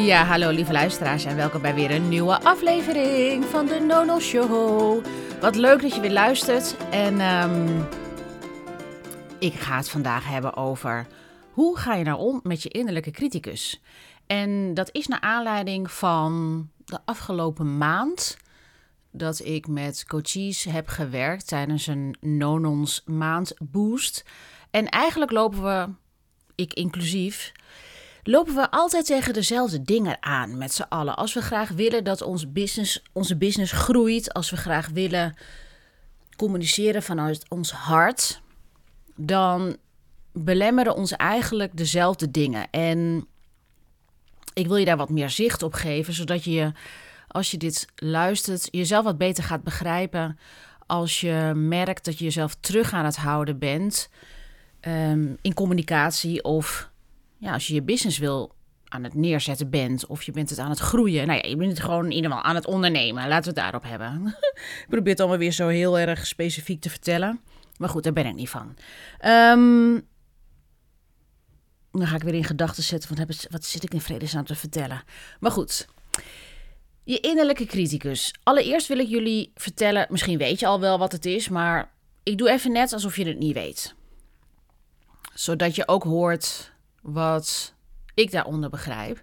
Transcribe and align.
Ja, 0.00 0.24
hallo 0.24 0.50
lieve 0.50 0.72
luisteraars 0.72 1.24
en 1.24 1.36
welkom 1.36 1.62
bij 1.62 1.74
weer 1.74 1.90
een 1.90 2.08
nieuwe 2.08 2.40
aflevering 2.40 3.44
van 3.44 3.66
de 3.66 3.80
Nono 3.80 4.18
Show. 4.18 5.04
Wat 5.40 5.56
leuk 5.56 5.82
dat 5.82 5.94
je 5.94 6.00
weer 6.00 6.12
luistert 6.12 6.76
en 6.90 7.20
ehm, 7.20 7.80
ik 9.38 9.52
ga 9.52 9.76
het 9.76 9.90
vandaag 9.90 10.28
hebben 10.28 10.56
over 10.56 11.06
hoe 11.50 11.78
ga 11.78 11.94
je 11.94 12.04
nou 12.04 12.18
om 12.18 12.40
met 12.42 12.62
je 12.62 12.68
innerlijke 12.68 13.10
criticus. 13.10 13.82
En 14.26 14.74
dat 14.74 14.88
is 14.92 15.06
naar 15.06 15.20
aanleiding 15.20 15.90
van 15.90 16.68
de 16.84 16.98
afgelopen 17.04 17.78
maand 17.78 18.36
dat 19.10 19.44
ik 19.44 19.66
met 19.68 20.04
coaches 20.06 20.64
heb 20.64 20.88
gewerkt 20.88 21.46
tijdens 21.46 21.86
een 21.86 22.16
Nonons 22.20 23.02
maand 23.06 23.54
boost. 23.58 24.24
En 24.70 24.88
eigenlijk 24.88 25.30
lopen 25.30 25.62
we, 25.62 25.88
ik 26.54 26.74
inclusief, 26.74 27.52
lopen 28.30 28.54
we 28.54 28.70
altijd 28.70 29.06
tegen 29.06 29.32
dezelfde 29.32 29.82
dingen 29.82 30.22
aan 30.22 30.58
met 30.58 30.72
z'n 30.72 30.86
allen. 30.88 31.16
Als 31.16 31.34
we 31.34 31.42
graag 31.42 31.68
willen 31.68 32.04
dat 32.04 32.22
ons 32.22 32.52
business, 32.52 33.02
onze 33.12 33.36
business 33.36 33.72
groeit, 33.72 34.32
als 34.32 34.50
we 34.50 34.56
graag 34.56 34.88
willen 34.88 35.34
communiceren 36.36 37.02
vanuit 37.02 37.44
ons 37.48 37.72
hart, 37.72 38.40
dan 39.16 39.76
belemmeren 40.32 40.94
ons 40.96 41.12
eigenlijk 41.12 41.76
dezelfde 41.76 42.30
dingen. 42.30 42.70
En 42.70 43.26
ik 44.54 44.66
wil 44.66 44.76
je 44.76 44.84
daar 44.84 44.96
wat 44.96 45.10
meer 45.10 45.30
zicht 45.30 45.62
op 45.62 45.72
geven, 45.72 46.12
zodat 46.12 46.44
je, 46.44 46.72
als 47.28 47.50
je 47.50 47.56
dit 47.56 47.86
luistert, 47.96 48.68
jezelf 48.70 49.04
wat 49.04 49.18
beter 49.18 49.44
gaat 49.44 49.62
begrijpen. 49.62 50.38
Als 50.86 51.20
je 51.20 51.52
merkt 51.54 52.04
dat 52.04 52.18
je 52.18 52.24
jezelf 52.24 52.56
terug 52.60 52.92
aan 52.92 53.04
het 53.04 53.16
houden 53.16 53.58
bent 53.58 54.08
ehm, 54.80 55.34
in 55.42 55.54
communicatie 55.54 56.44
of 56.44 56.89
ja, 57.40 57.52
als 57.52 57.66
je 57.66 57.74
je 57.74 57.82
business 57.82 58.18
wil 58.18 58.54
aan 58.88 59.04
het 59.04 59.14
neerzetten 59.14 59.70
bent 59.70 60.06
of 60.06 60.22
je 60.22 60.32
bent 60.32 60.50
het 60.50 60.58
aan 60.58 60.70
het 60.70 60.78
groeien. 60.78 61.26
Nou 61.26 61.40
ja, 61.42 61.48
je 61.48 61.56
bent 61.56 61.70
het 61.70 61.80
gewoon 61.80 62.04
in 62.04 62.12
ieder 62.12 62.30
geval 62.30 62.44
aan 62.44 62.54
het 62.54 62.66
ondernemen. 62.66 63.28
Laten 63.28 63.54
we 63.54 63.60
het 63.60 63.70
daarop 63.70 63.82
hebben. 63.82 64.26
ik 64.82 64.86
probeer 64.88 65.12
het 65.12 65.20
allemaal 65.20 65.38
weer 65.38 65.52
zo 65.52 65.68
heel 65.68 65.98
erg 65.98 66.26
specifiek 66.26 66.80
te 66.80 66.90
vertellen. 66.90 67.40
Maar 67.76 67.88
goed, 67.88 68.02
daar 68.02 68.12
ben 68.12 68.26
ik 68.26 68.34
niet 68.34 68.48
van. 68.48 68.76
Um, 69.24 70.08
dan 71.92 72.06
ga 72.06 72.16
ik 72.16 72.22
weer 72.22 72.34
in 72.34 72.44
gedachten 72.44 72.82
zetten. 72.82 73.16
Van, 73.16 73.26
wat 73.50 73.64
zit 73.64 73.82
ik 73.82 73.94
in 73.94 74.00
vredesnaam 74.00 74.44
te 74.44 74.54
vertellen? 74.54 75.02
Maar 75.40 75.50
goed. 75.50 75.88
Je 77.04 77.20
innerlijke 77.20 77.64
criticus. 77.64 78.34
Allereerst 78.42 78.88
wil 78.88 78.98
ik 78.98 79.08
jullie 79.08 79.50
vertellen. 79.54 80.06
Misschien 80.10 80.38
weet 80.38 80.60
je 80.60 80.66
al 80.66 80.80
wel 80.80 80.98
wat 80.98 81.12
het 81.12 81.24
is. 81.26 81.48
Maar 81.48 81.92
ik 82.22 82.38
doe 82.38 82.50
even 82.50 82.72
net 82.72 82.92
alsof 82.92 83.16
je 83.16 83.26
het 83.26 83.38
niet 83.38 83.54
weet. 83.54 83.94
Zodat 85.34 85.74
je 85.74 85.88
ook 85.88 86.02
hoort 86.02 86.69
wat 87.00 87.74
ik 88.14 88.30
daaronder 88.30 88.70
begrijp. 88.70 89.22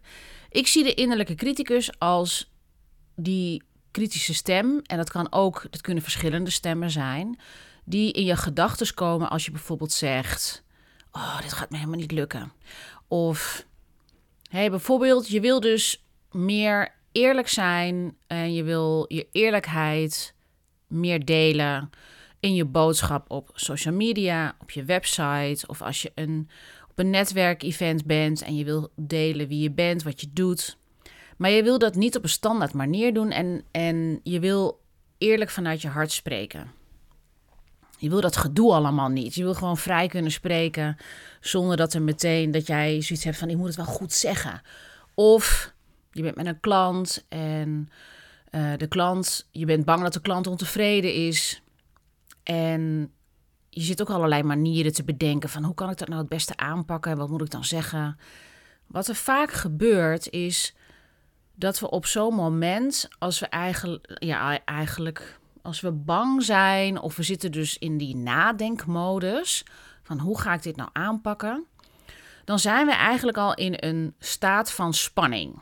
Ik 0.50 0.68
zie 0.68 0.84
de 0.84 0.94
innerlijke 0.94 1.36
criticus 1.36 2.00
als 2.00 2.52
die 3.16 3.64
kritische 3.92 4.34
stem. 4.34 4.82
En 4.84 4.98
dat 4.98 5.10
kan 5.10 5.32
ook, 5.32 5.66
dat 5.70 5.82
kunnen 5.82 6.04
verschillende 6.04 6.50
stemmen 6.50 6.92
zijn. 6.92 7.40
Die 7.86 8.12
in 8.12 8.26
je 8.26 8.36
gedachten 8.36 8.94
komen 8.94 9.30
als 9.30 9.46
je 9.46 9.52
bijvoorbeeld 9.52 9.92
zegt 9.92 10.66
oh, 11.18 11.42
dit 11.42 11.54
gaat 11.54 11.70
me 11.70 11.78
helemaal 11.78 12.00
niet 12.00 12.12
lukken. 12.12 12.52
Of 13.08 13.66
hey, 14.50 14.70
bijvoorbeeld, 14.70 15.28
je 15.28 15.40
wil 15.40 15.60
dus 15.60 16.06
meer 16.32 16.96
eerlijk 17.12 17.48
zijn 17.48 18.18
en 18.28 18.54
je 18.54 18.64
wil 18.64 19.06
je 19.08 19.28
eerlijkheid 19.32 20.34
meer 20.88 21.26
delen 21.26 21.90
in 22.40 22.56
je 22.56 22.66
boodschap 22.66 23.32
op 23.32 23.50
social 23.54 23.94
media, 23.94 24.56
op 24.60 24.72
je 24.72 24.84
website 24.84 25.68
of 25.68 25.82
als 25.82 26.02
je 26.02 26.12
een, 26.16 26.50
op 26.98 27.04
een 27.04 27.10
netwerkevent 27.10 28.06
bent 28.06 28.42
en 28.42 28.56
je 28.56 28.64
wil 28.64 28.90
delen 28.96 29.48
wie 29.48 29.62
je 29.62 29.72
bent, 29.72 30.04
wat 30.04 30.22
je 30.22 30.28
doet. 30.34 30.78
Maar 31.38 31.50
je 31.50 31.64
wil 31.64 31.80
dat 31.80 31.96
niet 31.96 32.16
op 32.16 32.24
een 32.24 32.30
standaard 32.30 32.74
manier 32.74 33.14
doen 33.14 33.32
en, 33.32 33.64
en 33.72 34.20
je 34.24 34.40
wil 34.40 34.80
eerlijk 35.18 35.50
vanuit 35.50 35.82
je 35.82 35.88
hart 35.88 36.12
spreken. 36.12 36.72
Je 37.98 38.10
wil 38.10 38.22
dat 38.22 38.38
gedoe 38.38 38.74
allemaal 38.74 39.10
niet. 39.10 39.36
Je 39.36 39.44
wil 39.44 39.54
gewoon 39.54 39.78
vrij 39.78 40.08
kunnen 40.08 40.32
spreken 40.32 40.98
zonder 41.42 41.78
dat 41.78 41.94
er 41.94 42.02
meteen 42.02 42.52
dat 42.52 42.68
jij 42.68 43.02
zoiets 43.02 43.26
hebt 43.26 43.38
van 43.38 43.50
ik 43.50 43.58
moet 43.58 43.68
het 43.68 43.76
wel 43.76 43.86
goed 43.86 44.14
zeggen. 44.14 44.62
Of 45.14 45.74
je 46.12 46.22
bent 46.22 46.36
met 46.36 46.46
een 46.46 46.60
klant 46.60 47.26
en 47.30 47.90
uh, 48.52 48.74
de 48.78 48.88
klant, 48.88 49.48
je 49.52 49.66
bent 49.66 49.86
bang 49.86 50.02
dat 50.02 50.14
de 50.14 50.22
klant 50.22 50.48
ontevreden 50.48 51.14
is. 51.14 51.62
En 52.44 53.12
je 53.78 53.84
zit 53.84 54.02
ook 54.02 54.10
allerlei 54.10 54.44
manieren 54.44 54.94
te 54.94 55.04
bedenken 55.04 55.50
van 55.50 55.64
hoe 55.64 55.74
kan 55.74 55.90
ik 55.90 55.98
dat 55.98 56.08
nou 56.08 56.20
het 56.20 56.30
beste 56.30 56.58
aanpakken 56.58 57.12
en 57.12 57.18
wat 57.18 57.30
moet 57.30 57.42
ik 57.42 57.50
dan 57.50 57.66
zeggen. 57.66 58.20
Wat 58.88 59.08
er 59.08 59.16
vaak 59.16 59.52
gebeurt 59.52 60.30
is 60.30 60.76
dat 61.56 61.80
we 61.80 61.90
op 61.90 62.06
zo'n 62.06 62.34
moment, 62.34 63.08
als 63.20 63.40
we 63.40 63.46
eigenlijk, 63.46 64.16
ja, 64.20 64.66
eigenlijk 64.66 65.40
als 65.62 65.82
we 65.82 65.92
bang 65.92 66.44
zijn 66.44 67.00
of 67.00 67.16
we 67.16 67.24
zitten 67.24 67.52
dus 67.52 67.78
in 67.78 67.98
die 67.98 68.16
nadenkmodus 68.16 69.66
van 70.04 70.20
hoe 70.20 70.40
ga 70.40 70.54
ik 70.54 70.64
dit 70.64 70.76
nou 70.76 70.90
aanpakken, 70.94 71.66
dan 72.46 72.60
zijn 72.60 72.86
we 72.86 72.94
eigenlijk 72.94 73.38
al 73.38 73.54
in 73.54 73.74
een 73.78 74.16
staat 74.20 74.72
van 74.72 74.94
spanning. 74.94 75.60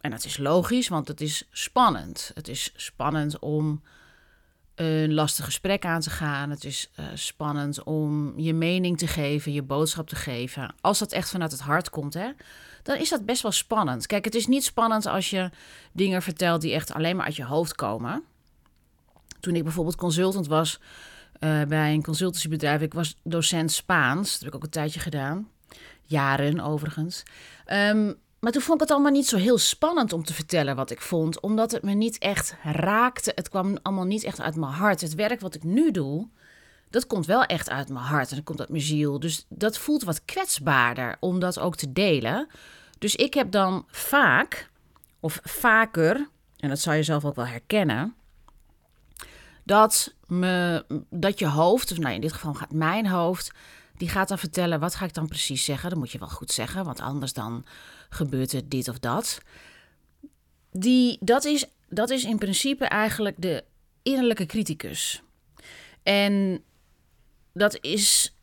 En 0.00 0.10
dat 0.10 0.24
is 0.24 0.38
logisch, 0.38 0.88
want 0.88 1.08
het 1.08 1.20
is 1.20 1.48
spannend. 1.50 2.30
Het 2.34 2.48
is 2.48 2.72
spannend 2.76 3.38
om 3.38 3.82
een 4.80 5.14
lastig 5.14 5.44
gesprek 5.44 5.84
aan 5.84 6.00
te 6.00 6.10
gaan. 6.10 6.50
Het 6.50 6.64
is 6.64 6.90
uh, 7.00 7.06
spannend 7.14 7.82
om 7.82 8.32
je 8.38 8.54
mening 8.54 8.98
te 8.98 9.06
geven, 9.06 9.52
je 9.52 9.62
boodschap 9.62 10.08
te 10.08 10.16
geven. 10.16 10.74
Als 10.80 10.98
dat 10.98 11.12
echt 11.12 11.30
vanuit 11.30 11.52
het 11.52 11.60
hart 11.60 11.90
komt, 11.90 12.14
hè, 12.14 12.30
dan 12.82 12.96
is 12.96 13.08
dat 13.08 13.24
best 13.24 13.42
wel 13.42 13.52
spannend. 13.52 14.06
Kijk, 14.06 14.24
het 14.24 14.34
is 14.34 14.46
niet 14.46 14.64
spannend 14.64 15.06
als 15.06 15.30
je 15.30 15.50
dingen 15.92 16.22
vertelt 16.22 16.60
die 16.60 16.74
echt 16.74 16.92
alleen 16.92 17.16
maar 17.16 17.24
uit 17.24 17.36
je 17.36 17.44
hoofd 17.44 17.74
komen. 17.74 18.22
Toen 19.40 19.54
ik 19.54 19.62
bijvoorbeeld 19.62 19.96
consultant 19.96 20.46
was 20.46 20.80
uh, 21.40 21.62
bij 21.62 21.92
een 21.92 22.02
consultancybedrijf, 22.02 22.80
ik 22.80 22.94
was 22.94 23.16
docent 23.22 23.72
Spaans. 23.72 24.32
Dat 24.32 24.40
heb 24.40 24.48
ik 24.48 24.54
ook 24.54 24.62
een 24.62 24.70
tijdje 24.70 25.00
gedaan. 25.00 25.48
Jaren 26.02 26.60
overigens. 26.60 27.22
Um, 27.66 28.16
maar 28.40 28.52
toen 28.52 28.62
vond 28.62 28.74
ik 28.74 28.80
het 28.80 28.90
allemaal 28.90 29.12
niet 29.12 29.28
zo 29.28 29.36
heel 29.36 29.58
spannend 29.58 30.12
om 30.12 30.24
te 30.24 30.34
vertellen 30.34 30.76
wat 30.76 30.90
ik 30.90 31.00
vond, 31.00 31.40
omdat 31.40 31.70
het 31.70 31.82
me 31.82 31.92
niet 31.92 32.18
echt 32.18 32.54
raakte. 32.62 33.32
Het 33.34 33.48
kwam 33.48 33.78
allemaal 33.82 34.04
niet 34.04 34.24
echt 34.24 34.40
uit 34.40 34.56
mijn 34.56 34.72
hart. 34.72 35.00
Het 35.00 35.14
werk 35.14 35.40
wat 35.40 35.54
ik 35.54 35.62
nu 35.62 35.90
doe, 35.90 36.28
dat 36.90 37.06
komt 37.06 37.26
wel 37.26 37.44
echt 37.44 37.70
uit 37.70 37.88
mijn 37.88 38.04
hart 38.04 38.30
en 38.30 38.36
dat 38.36 38.44
komt 38.44 38.60
uit 38.60 38.68
mijn 38.68 38.82
ziel. 38.82 39.20
Dus 39.20 39.46
dat 39.48 39.78
voelt 39.78 40.02
wat 40.02 40.24
kwetsbaarder 40.24 41.16
om 41.20 41.38
dat 41.38 41.58
ook 41.58 41.76
te 41.76 41.92
delen. 41.92 42.48
Dus 42.98 43.16
ik 43.16 43.34
heb 43.34 43.50
dan 43.50 43.84
vaak, 43.86 44.70
of 45.20 45.40
vaker, 45.42 46.28
en 46.56 46.68
dat 46.68 46.78
zou 46.78 46.96
je 46.96 47.02
zelf 47.02 47.24
ook 47.24 47.34
wel 47.34 47.46
herkennen, 47.46 48.14
dat, 49.64 50.14
me, 50.26 50.84
dat 51.10 51.38
je 51.38 51.48
hoofd, 51.48 51.90
of 51.92 51.98
nou 51.98 52.14
in 52.14 52.20
dit 52.20 52.32
geval 52.32 52.54
gaat 52.54 52.72
mijn 52.72 53.06
hoofd, 53.06 53.52
die 53.96 54.08
gaat 54.08 54.28
dan 54.28 54.38
vertellen 54.38 54.80
wat 54.80 54.94
ga 54.94 55.04
ik 55.04 55.14
dan 55.14 55.28
precies 55.28 55.64
zeggen. 55.64 55.90
Dat 55.90 55.98
moet 55.98 56.10
je 56.10 56.18
wel 56.18 56.28
goed 56.28 56.50
zeggen, 56.50 56.84
want 56.84 57.00
anders 57.00 57.32
dan 57.32 57.64
gebeurt 58.10 58.52
er 58.52 58.68
dit 58.68 58.88
of 58.88 58.98
dat. 58.98 59.40
Die, 60.72 61.18
dat, 61.20 61.44
is, 61.44 61.66
dat 61.88 62.10
is 62.10 62.24
in 62.24 62.38
principe 62.38 62.84
eigenlijk 62.84 63.34
de 63.38 63.64
innerlijke 64.02 64.46
criticus. 64.46 65.22
En 66.02 66.62
dat 67.52 67.78
is. 67.80 68.34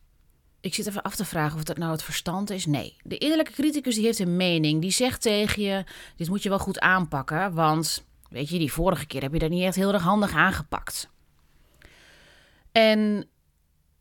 Ik 0.60 0.74
zit 0.74 0.86
even 0.86 1.02
af 1.02 1.16
te 1.16 1.24
vragen 1.24 1.56
of 1.56 1.64
dat 1.64 1.78
nou 1.78 1.92
het 1.92 2.02
verstand 2.02 2.50
is. 2.50 2.66
Nee, 2.66 2.96
de 3.02 3.18
innerlijke 3.18 3.52
criticus 3.52 3.94
die 3.94 4.04
heeft 4.04 4.18
een 4.18 4.36
mening. 4.36 4.80
Die 4.80 4.90
zegt 4.90 5.22
tegen 5.22 5.62
je: 5.62 5.84
dit 6.16 6.28
moet 6.28 6.42
je 6.42 6.48
wel 6.48 6.58
goed 6.58 6.80
aanpakken, 6.80 7.54
want 7.54 8.04
weet 8.30 8.48
je, 8.48 8.58
die 8.58 8.72
vorige 8.72 9.06
keer 9.06 9.22
heb 9.22 9.32
je 9.32 9.38
dat 9.38 9.50
niet 9.50 9.62
echt 9.62 9.76
heel 9.76 9.92
erg 9.92 10.02
handig 10.02 10.32
aangepakt. 10.32 11.08
En 12.72 13.28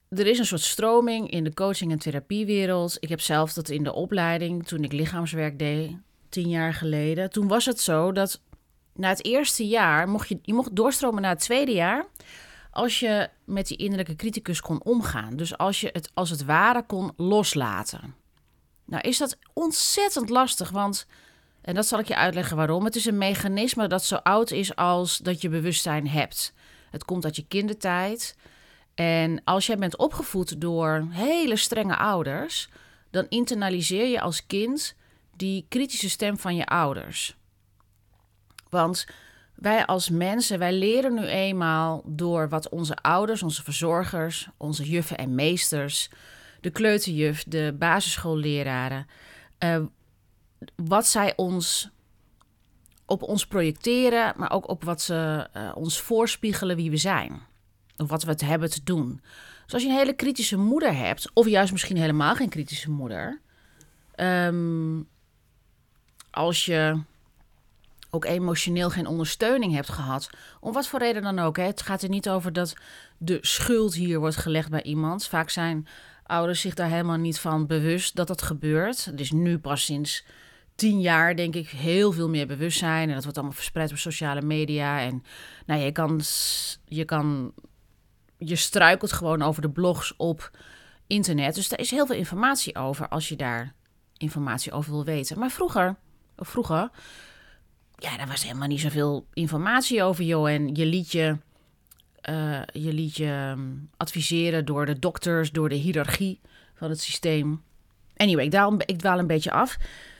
er 0.09 0.27
is 0.27 0.39
een 0.39 0.45
soort 0.45 0.61
stroming 0.61 1.29
in 1.29 1.43
de 1.43 1.53
coaching- 1.53 1.91
en 1.91 1.99
therapiewereld. 1.99 2.97
Ik 2.99 3.09
heb 3.09 3.21
zelf 3.21 3.53
dat 3.53 3.69
in 3.69 3.83
de 3.83 3.93
opleiding, 3.93 4.67
toen 4.67 4.83
ik 4.83 4.91
lichaamswerk 4.91 5.59
deed, 5.59 5.91
tien 6.29 6.49
jaar 6.49 6.73
geleden. 6.73 7.29
Toen 7.29 7.47
was 7.47 7.65
het 7.65 7.79
zo 7.79 8.11
dat 8.11 8.41
na 8.93 9.09
het 9.09 9.25
eerste 9.25 9.67
jaar 9.67 10.09
mocht 10.09 10.29
je, 10.29 10.39
je 10.41 10.53
mocht 10.53 10.75
doorstromen 10.75 11.21
naar 11.21 11.31
het 11.31 11.39
tweede 11.39 11.71
jaar. 11.71 12.05
Als 12.71 12.99
je 12.99 13.29
met 13.45 13.67
die 13.67 13.77
innerlijke 13.77 14.15
criticus 14.15 14.61
kon 14.61 14.83
omgaan. 14.83 15.35
Dus 15.35 15.57
als 15.57 15.81
je 15.81 15.89
het 15.91 16.11
als 16.13 16.29
het 16.29 16.45
ware 16.45 16.83
kon 16.85 17.11
loslaten. 17.17 18.15
Nou 18.85 19.01
is 19.01 19.17
dat 19.17 19.37
ontzettend 19.53 20.29
lastig, 20.29 20.69
want, 20.69 21.07
en 21.61 21.75
dat 21.75 21.85
zal 21.85 21.99
ik 21.99 22.07
je 22.07 22.15
uitleggen 22.15 22.57
waarom. 22.57 22.85
Het 22.85 22.95
is 22.95 23.05
een 23.05 23.17
mechanisme 23.17 23.87
dat 23.87 24.03
zo 24.03 24.15
oud 24.15 24.51
is 24.51 24.75
als 24.75 25.17
dat 25.17 25.41
je 25.41 25.49
bewustzijn 25.49 26.07
hebt. 26.07 26.53
Het 26.91 27.05
komt 27.05 27.25
uit 27.25 27.35
je 27.35 27.45
kindertijd. 27.47 28.35
En 28.97 29.41
als 29.43 29.65
jij 29.65 29.77
bent 29.77 29.97
opgevoed 29.97 30.61
door 30.61 31.07
hele 31.09 31.55
strenge 31.55 31.97
ouders, 31.97 32.69
dan 33.09 33.25
internaliseer 33.29 34.07
je 34.07 34.21
als 34.21 34.45
kind 34.45 34.95
die 35.35 35.65
kritische 35.69 36.09
stem 36.09 36.37
van 36.37 36.55
je 36.55 36.65
ouders. 36.65 37.37
Want 38.69 39.05
wij 39.55 39.85
als 39.85 40.09
mensen, 40.09 40.59
wij 40.59 40.73
leren 40.73 41.13
nu 41.13 41.25
eenmaal 41.25 42.01
door 42.05 42.49
wat 42.49 42.69
onze 42.69 42.95
ouders, 42.95 43.43
onze 43.43 43.63
verzorgers, 43.63 44.47
onze 44.57 44.89
juffen 44.89 45.17
en 45.17 45.35
meesters, 45.35 46.09
de 46.61 46.69
kleuterjuf, 46.69 47.43
de 47.43 47.75
basisschoolleraren, 47.79 49.07
uh, 49.59 49.79
wat 50.75 51.07
zij 51.07 51.33
ons 51.35 51.89
op 53.05 53.21
ons 53.21 53.47
projecteren, 53.47 54.33
maar 54.37 54.51
ook 54.51 54.69
op 54.69 54.83
wat 54.83 55.01
ze 55.01 55.49
uh, 55.57 55.71
ons 55.75 56.01
voorspiegelen 56.01 56.75
wie 56.75 56.89
we 56.89 56.97
zijn. 56.97 57.41
Wat 57.97 58.23
we 58.23 58.29
het 58.31 58.41
hebben 58.41 58.69
te 58.69 58.83
doen. 58.83 59.21
Dus 59.63 59.73
als 59.73 59.83
je 59.83 59.89
een 59.89 59.95
hele 59.95 60.13
kritische 60.13 60.57
moeder 60.57 60.95
hebt, 60.95 61.31
of 61.33 61.47
juist 61.47 61.71
misschien 61.71 61.97
helemaal 61.97 62.35
geen 62.35 62.49
kritische 62.49 62.89
moeder. 62.89 63.41
Ehm, 64.15 65.01
als 66.31 66.65
je 66.65 67.01
ook 68.09 68.25
emotioneel 68.25 68.89
geen 68.89 69.07
ondersteuning 69.07 69.73
hebt 69.73 69.89
gehad, 69.89 70.29
om 70.59 70.73
wat 70.73 70.87
voor 70.87 70.99
reden 70.99 71.21
dan 71.21 71.39
ook. 71.39 71.57
Hè. 71.57 71.63
Het 71.63 71.81
gaat 71.81 72.01
er 72.01 72.09
niet 72.09 72.29
over 72.29 72.53
dat 72.53 72.75
de 73.17 73.37
schuld 73.41 73.93
hier 73.93 74.19
wordt 74.19 74.35
gelegd 74.35 74.69
bij 74.69 74.83
iemand. 74.83 75.27
Vaak 75.27 75.49
zijn 75.49 75.87
ouders 76.23 76.61
zich 76.61 76.73
daar 76.73 76.89
helemaal 76.89 77.17
niet 77.17 77.39
van 77.39 77.67
bewust 77.67 78.15
dat 78.15 78.27
dat 78.27 78.41
gebeurt. 78.41 79.11
Is 79.15 79.31
nu 79.31 79.57
pas 79.57 79.85
sinds 79.85 80.25
tien 80.75 81.01
jaar, 81.01 81.35
denk 81.35 81.55
ik, 81.55 81.69
heel 81.69 82.11
veel 82.11 82.29
meer 82.29 82.47
bewustzijn. 82.47 83.07
En 83.07 83.13
dat 83.13 83.23
wordt 83.23 83.37
allemaal 83.37 83.55
verspreid 83.55 83.91
op 83.91 83.97
sociale 83.97 84.41
media. 84.41 84.99
En 84.99 85.23
nou, 85.65 85.81
je 85.81 85.91
kan, 85.91 86.21
je 86.85 87.05
kan, 87.05 87.53
je 88.37 88.55
struikelt 88.55 89.11
gewoon 89.11 89.41
over 89.41 89.61
de 89.61 89.69
blogs 89.69 90.13
op 90.17 90.51
internet. 91.07 91.55
Dus 91.55 91.69
daar 91.69 91.79
is 91.79 91.91
heel 91.91 92.05
veel 92.05 92.15
informatie 92.15 92.75
over 92.75 93.07
als 93.07 93.29
je 93.29 93.35
daar 93.35 93.73
informatie 94.17 94.71
over 94.71 94.91
wil 94.91 95.05
weten. 95.05 95.39
Maar 95.39 95.51
vroeger, 95.51 95.95
vroeger, 96.35 96.89
ja, 97.95 98.17
daar 98.17 98.27
was 98.27 98.43
helemaal 98.43 98.67
niet 98.67 98.79
zoveel 98.79 99.25
informatie 99.33 100.03
over, 100.03 100.23
joh. 100.23 100.49
En 100.49 100.75
je 100.75 100.85
liet 100.85 101.11
je, 101.11 101.37
uh, 102.29 102.61
je, 102.71 102.93
liet 102.93 103.15
je 103.15 103.25
ehm, 103.25 103.69
adviseren 103.97 104.65
door 104.65 104.85
de 104.85 104.99
dokters, 104.99 105.51
door 105.51 105.69
de 105.69 105.75
hiërarchie 105.75 106.39
van 106.73 106.89
het 106.89 107.01
systeem. 107.01 107.63
Anyway, 108.15 108.45
ik 108.45 108.51
dwaal, 108.51 108.73
ik 108.85 108.97
dwaal 108.97 109.19
een 109.19 109.27
beetje 109.27 109.51
af. 109.51 109.77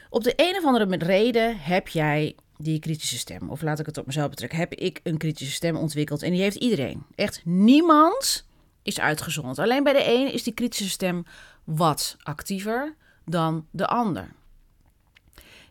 Op 0.10 0.24
de 0.24 0.34
een 0.36 0.56
of 0.56 0.66
andere 0.66 0.98
reden 0.98 1.60
heb 1.60 1.88
jij 1.88 2.36
die 2.58 2.80
kritische 2.80 3.18
stem. 3.18 3.50
Of 3.50 3.62
laat 3.62 3.80
ik 3.80 3.86
het 3.86 3.98
op 3.98 4.06
mezelf 4.06 4.30
betrekken. 4.30 4.60
Heb 4.60 4.74
ik 4.74 5.00
een 5.04 5.18
kritische 5.18 5.54
stem 5.54 5.76
ontwikkeld. 5.76 6.22
En 6.24 6.32
die 6.32 6.42
heeft 6.42 6.56
iedereen. 6.56 7.06
Echt 7.16 7.42
niemand 7.46 8.46
is 8.84 9.00
uitgezonderd. 9.00 9.60
Alleen 9.60 9.84
bij 9.84 9.94
de 9.94 10.08
een 10.08 10.34
is 10.34 10.44
die 10.44 10.54
kritische 10.54 10.90
stem 10.90 11.26
wat 11.64 12.18
actiever 12.24 12.96
dan 13.26 13.68
de 13.72 13.88
ander. 13.88 14.32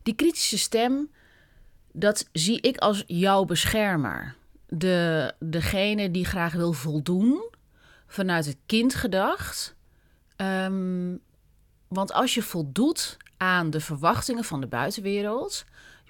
Die 0.02 0.14
kritische 0.14 0.58
stem, 0.58 1.10
dat 1.92 2.28
zie 2.32 2.60
ik 2.60 2.76
als 2.76 3.04
jouw 3.06 3.44
beschermer. 3.44 4.36
De, 4.68 5.32
degene 5.38 6.10
die 6.10 6.24
graag 6.24 6.52
wil 6.52 6.72
voldoen, 6.72 7.50
vanuit 8.06 8.46
het 8.46 8.56
kind 8.66 8.94
gedacht. 8.94 9.74
Um, 10.36 11.20
want 11.88 12.12
als 12.12 12.34
je 12.34 12.42
voldoet 12.42 13.16
aan 13.36 13.70
de 13.70 13.80
verwachtingen 13.80 14.44
van 14.44 14.60
de 14.60 14.66
buitenwereld, 14.66 15.64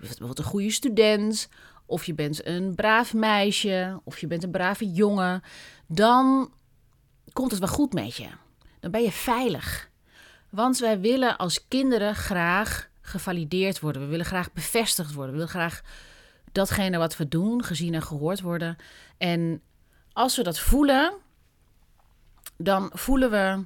bijvoorbeeld 0.09 0.39
een 0.39 0.53
goede 0.53 0.71
student, 0.71 1.49
of 1.87 2.05
je 2.05 2.15
bent 2.15 2.47
een 2.47 2.75
braaf 2.75 3.15
meisje, 3.15 4.01
of 4.05 4.19
je 4.19 4.27
bent 4.27 4.43
een 4.43 4.51
brave 4.51 4.93
jongen, 4.93 5.43
dan 5.87 6.51
komt 7.33 7.51
het 7.51 7.61
wel 7.61 7.69
goed 7.69 7.93
met 7.93 8.17
je. 8.17 8.29
Dan 8.81 8.91
ben 8.91 9.03
je 9.03 9.13
veilig. 9.13 9.91
Want 10.51 10.79
wij 10.79 11.01
willen 11.01 11.37
als 11.37 11.69
kinderen 11.69 12.15
graag 12.15 12.89
gevalideerd 13.01 13.81
worden. 13.81 14.03
We 14.03 14.09
willen 14.09 14.27
graag 14.27 14.53
bevestigd 14.53 15.13
worden. 15.13 15.31
We 15.33 15.39
willen 15.39 15.55
graag 15.55 15.83
datgene 16.53 16.99
wat 16.99 17.17
we 17.17 17.29
doen 17.29 17.65
gezien 17.65 17.95
en 17.95 18.03
gehoord 18.03 18.41
worden. 18.41 18.77
En 19.19 19.63
als 20.13 20.37
we 20.37 20.43
dat 20.43 20.59
voelen, 20.59 21.15
dan 22.57 22.91
voelen 22.93 23.31
we 23.31 23.65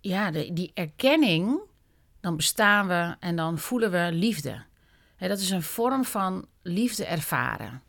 ja, 0.00 0.30
die 0.30 0.70
erkenning, 0.74 1.60
dan 2.20 2.36
bestaan 2.36 2.86
we 2.86 3.16
en 3.20 3.36
dan 3.36 3.58
voelen 3.58 3.90
we 3.90 4.08
liefde. 4.12 4.62
dat 5.18 5.38
is 5.38 5.50
een 5.50 5.62
vorm 5.62 6.04
van 6.04 6.46
liefde 6.62 7.04
ervaren. 7.04 7.82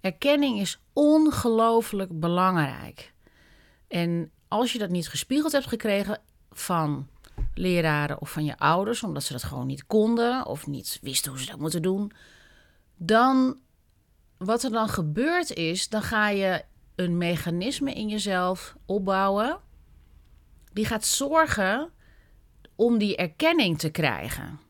Erkenning 0.00 0.60
is 0.60 0.80
ongelooflijk 0.92 2.20
belangrijk. 2.20 3.12
En 3.88 4.30
als 4.48 4.72
je 4.72 4.78
dat 4.78 4.90
niet 4.90 5.08
gespiegeld 5.08 5.52
hebt 5.52 5.66
gekregen 5.66 6.20
van 6.50 7.08
leraren 7.54 8.20
of 8.20 8.30
van 8.30 8.44
je 8.44 8.58
ouders, 8.58 9.02
omdat 9.02 9.22
ze 9.22 9.32
dat 9.32 9.42
gewoon 9.42 9.66
niet 9.66 9.86
konden 9.86 10.46
of 10.46 10.66
niet 10.66 10.98
wisten 11.02 11.30
hoe 11.30 11.40
ze 11.40 11.46
dat 11.46 11.58
moeten 11.58 11.82
doen, 11.82 12.12
dan 12.96 13.60
wat 14.36 14.62
er 14.62 14.70
dan 14.70 14.88
gebeurt 14.88 15.52
is, 15.52 15.88
dan 15.88 16.02
ga 16.02 16.28
je 16.28 16.64
een 16.94 17.16
mechanisme 17.16 17.92
in 17.92 18.08
jezelf 18.08 18.76
opbouwen 18.86 19.58
die 20.72 20.84
gaat 20.84 21.04
zorgen 21.04 21.90
om 22.78 22.98
die 22.98 23.16
erkenning 23.16 23.78
te 23.78 23.90
krijgen. 23.90 24.60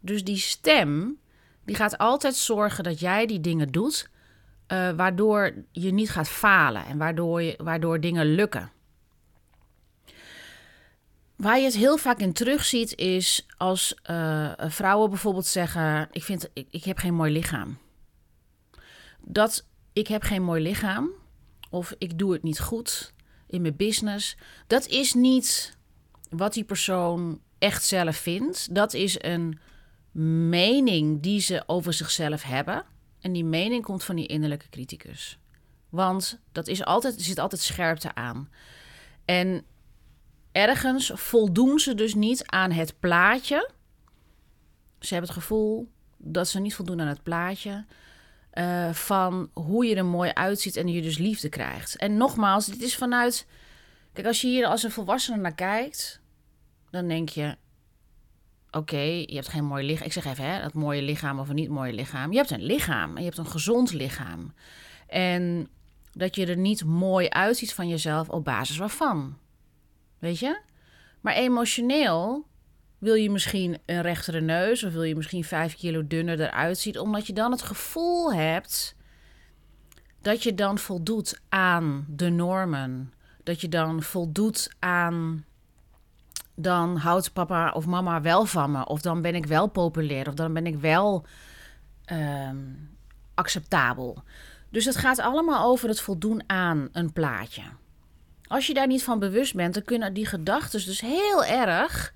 Dus 0.00 0.24
die 0.24 0.36
stem, 0.36 1.18
die 1.64 1.76
gaat 1.76 1.98
altijd 1.98 2.34
zorgen 2.34 2.84
dat 2.84 3.00
jij 3.00 3.26
die 3.26 3.40
dingen 3.40 3.72
doet, 3.72 4.08
uh, 4.68 4.90
waardoor 4.90 5.54
je 5.72 5.92
niet 5.92 6.10
gaat 6.10 6.28
falen 6.28 6.86
en 6.86 6.98
waardoor, 6.98 7.42
je, 7.42 7.58
waardoor 7.62 8.00
dingen 8.00 8.34
lukken. 8.34 8.70
Waar 11.36 11.58
je 11.58 11.64
het 11.64 11.74
heel 11.74 11.96
vaak 11.96 12.18
in 12.18 12.32
terugziet 12.32 12.96
is 12.96 13.46
als 13.56 14.00
uh, 14.10 14.52
vrouwen 14.58 15.10
bijvoorbeeld 15.10 15.46
zeggen: 15.46 16.08
ik, 16.12 16.22
vind, 16.22 16.50
ik, 16.52 16.66
ik 16.70 16.84
heb 16.84 16.98
geen 16.98 17.14
mooi 17.14 17.32
lichaam. 17.32 17.78
Dat 19.20 19.66
ik 19.92 20.06
heb 20.06 20.22
geen 20.22 20.42
mooi 20.42 20.62
lichaam 20.62 21.10
of 21.70 21.94
ik 21.98 22.18
doe 22.18 22.32
het 22.32 22.42
niet 22.42 22.60
goed 22.60 23.12
in 23.46 23.62
mijn 23.62 23.76
business. 23.76 24.36
Dat 24.66 24.86
is 24.86 25.14
niet 25.14 25.76
wat 26.36 26.52
die 26.52 26.64
persoon 26.64 27.40
echt 27.58 27.84
zelf 27.84 28.16
vindt. 28.16 28.74
Dat 28.74 28.94
is 28.94 29.22
een 29.22 29.58
mening 30.48 31.22
die 31.22 31.40
ze 31.40 31.62
over 31.66 31.92
zichzelf 31.92 32.42
hebben. 32.42 32.84
En 33.20 33.32
die 33.32 33.44
mening 33.44 33.84
komt 33.84 34.04
van 34.04 34.16
die 34.16 34.26
innerlijke 34.26 34.68
criticus. 34.68 35.38
Want 35.88 36.40
dat 36.52 36.68
is 36.68 36.84
altijd, 36.84 37.16
er 37.16 37.22
zit 37.22 37.38
altijd 37.38 37.60
scherpte 37.60 38.14
aan. 38.14 38.48
En 39.24 39.64
ergens 40.52 41.10
voldoen 41.14 41.78
ze 41.78 41.94
dus 41.94 42.14
niet 42.14 42.46
aan 42.46 42.70
het 42.70 42.94
plaatje. 43.00 43.70
Ze 44.98 45.14
hebben 45.14 45.30
het 45.30 45.38
gevoel 45.38 45.88
dat 46.16 46.48
ze 46.48 46.60
niet 46.60 46.74
voldoen 46.74 47.00
aan 47.00 47.06
het 47.06 47.22
plaatje. 47.22 47.84
Uh, 48.54 48.92
van 48.92 49.50
hoe 49.52 49.84
je 49.84 49.94
er 49.94 50.04
mooi 50.04 50.30
uitziet 50.32 50.76
en 50.76 50.88
je 50.88 51.02
dus 51.02 51.18
liefde 51.18 51.48
krijgt. 51.48 51.96
En 51.96 52.16
nogmaals, 52.16 52.66
dit 52.66 52.82
is 52.82 52.96
vanuit. 52.96 53.46
Kijk, 54.12 54.26
als 54.26 54.40
je 54.40 54.46
hier 54.46 54.66
als 54.66 54.82
een 54.82 54.90
volwassene 54.90 55.36
naar 55.36 55.54
kijkt, 55.54 56.20
dan 56.94 57.08
denk 57.08 57.28
je: 57.28 57.56
oké, 58.70 59.00
je 59.00 59.34
hebt 59.34 59.48
geen 59.48 59.64
mooi 59.64 59.86
lichaam. 59.86 60.06
Ik 60.06 60.12
zeg 60.12 60.24
even, 60.24 60.44
hè, 60.44 60.60
dat 60.60 60.74
mooie 60.74 61.02
lichaam 61.02 61.38
of 61.38 61.48
een 61.48 61.54
niet 61.54 61.68
mooie 61.68 61.92
lichaam. 61.92 62.30
Je 62.30 62.36
hebt 62.36 62.50
een 62.50 62.62
lichaam 62.62 63.10
en 63.10 63.18
je 63.18 63.24
hebt 63.24 63.38
een 63.38 63.46
gezond 63.46 63.92
lichaam. 63.92 64.54
En 65.06 65.68
dat 66.12 66.36
je 66.36 66.46
er 66.46 66.56
niet 66.56 66.84
mooi 66.84 67.28
uitziet 67.28 67.74
van 67.74 67.88
jezelf 67.88 68.28
op 68.28 68.44
basis 68.44 68.76
waarvan. 68.76 69.38
Weet 70.18 70.38
je? 70.38 70.60
Maar 71.20 71.34
emotioneel 71.34 72.46
wil 72.98 73.14
je 73.14 73.30
misschien 73.30 73.78
een 73.86 74.02
rechtere 74.02 74.40
neus 74.40 74.84
of 74.84 74.92
wil 74.92 75.02
je 75.02 75.16
misschien 75.16 75.44
vijf 75.44 75.76
kilo 75.76 76.06
dunner 76.06 76.40
eruit 76.40 76.78
zien, 76.78 76.98
omdat 76.98 77.26
je 77.26 77.32
dan 77.32 77.50
het 77.50 77.62
gevoel 77.62 78.34
hebt 78.34 78.96
dat 80.20 80.42
je 80.42 80.54
dan 80.54 80.78
voldoet 80.78 81.40
aan 81.48 82.06
de 82.08 82.28
normen. 82.30 83.12
Dat 83.42 83.60
je 83.60 83.68
dan 83.68 84.02
voldoet 84.02 84.70
aan. 84.78 85.44
Dan 86.54 86.96
houdt 86.96 87.32
papa 87.32 87.70
of 87.70 87.86
mama 87.86 88.20
wel 88.20 88.44
van 88.44 88.70
me. 88.70 88.86
Of 88.86 89.00
dan 89.00 89.22
ben 89.22 89.34
ik 89.34 89.46
wel 89.46 89.66
populair. 89.66 90.28
Of 90.28 90.34
dan 90.34 90.52
ben 90.52 90.66
ik 90.66 90.78
wel 90.78 91.26
ehm, 92.04 92.56
acceptabel. 93.34 94.22
Dus 94.70 94.84
het 94.84 94.96
gaat 94.96 95.18
allemaal 95.18 95.64
over 95.64 95.88
het 95.88 96.00
voldoen 96.00 96.42
aan 96.46 96.88
een 96.92 97.12
plaatje. 97.12 97.62
Als 98.46 98.66
je 98.66 98.74
daar 98.74 98.86
niet 98.86 99.04
van 99.04 99.18
bewust 99.18 99.54
bent, 99.54 99.74
dan 99.74 99.82
kunnen 99.82 100.14
die 100.14 100.26
gedachten 100.26 100.84
dus 100.86 101.00
heel 101.00 101.44
erg 101.44 102.14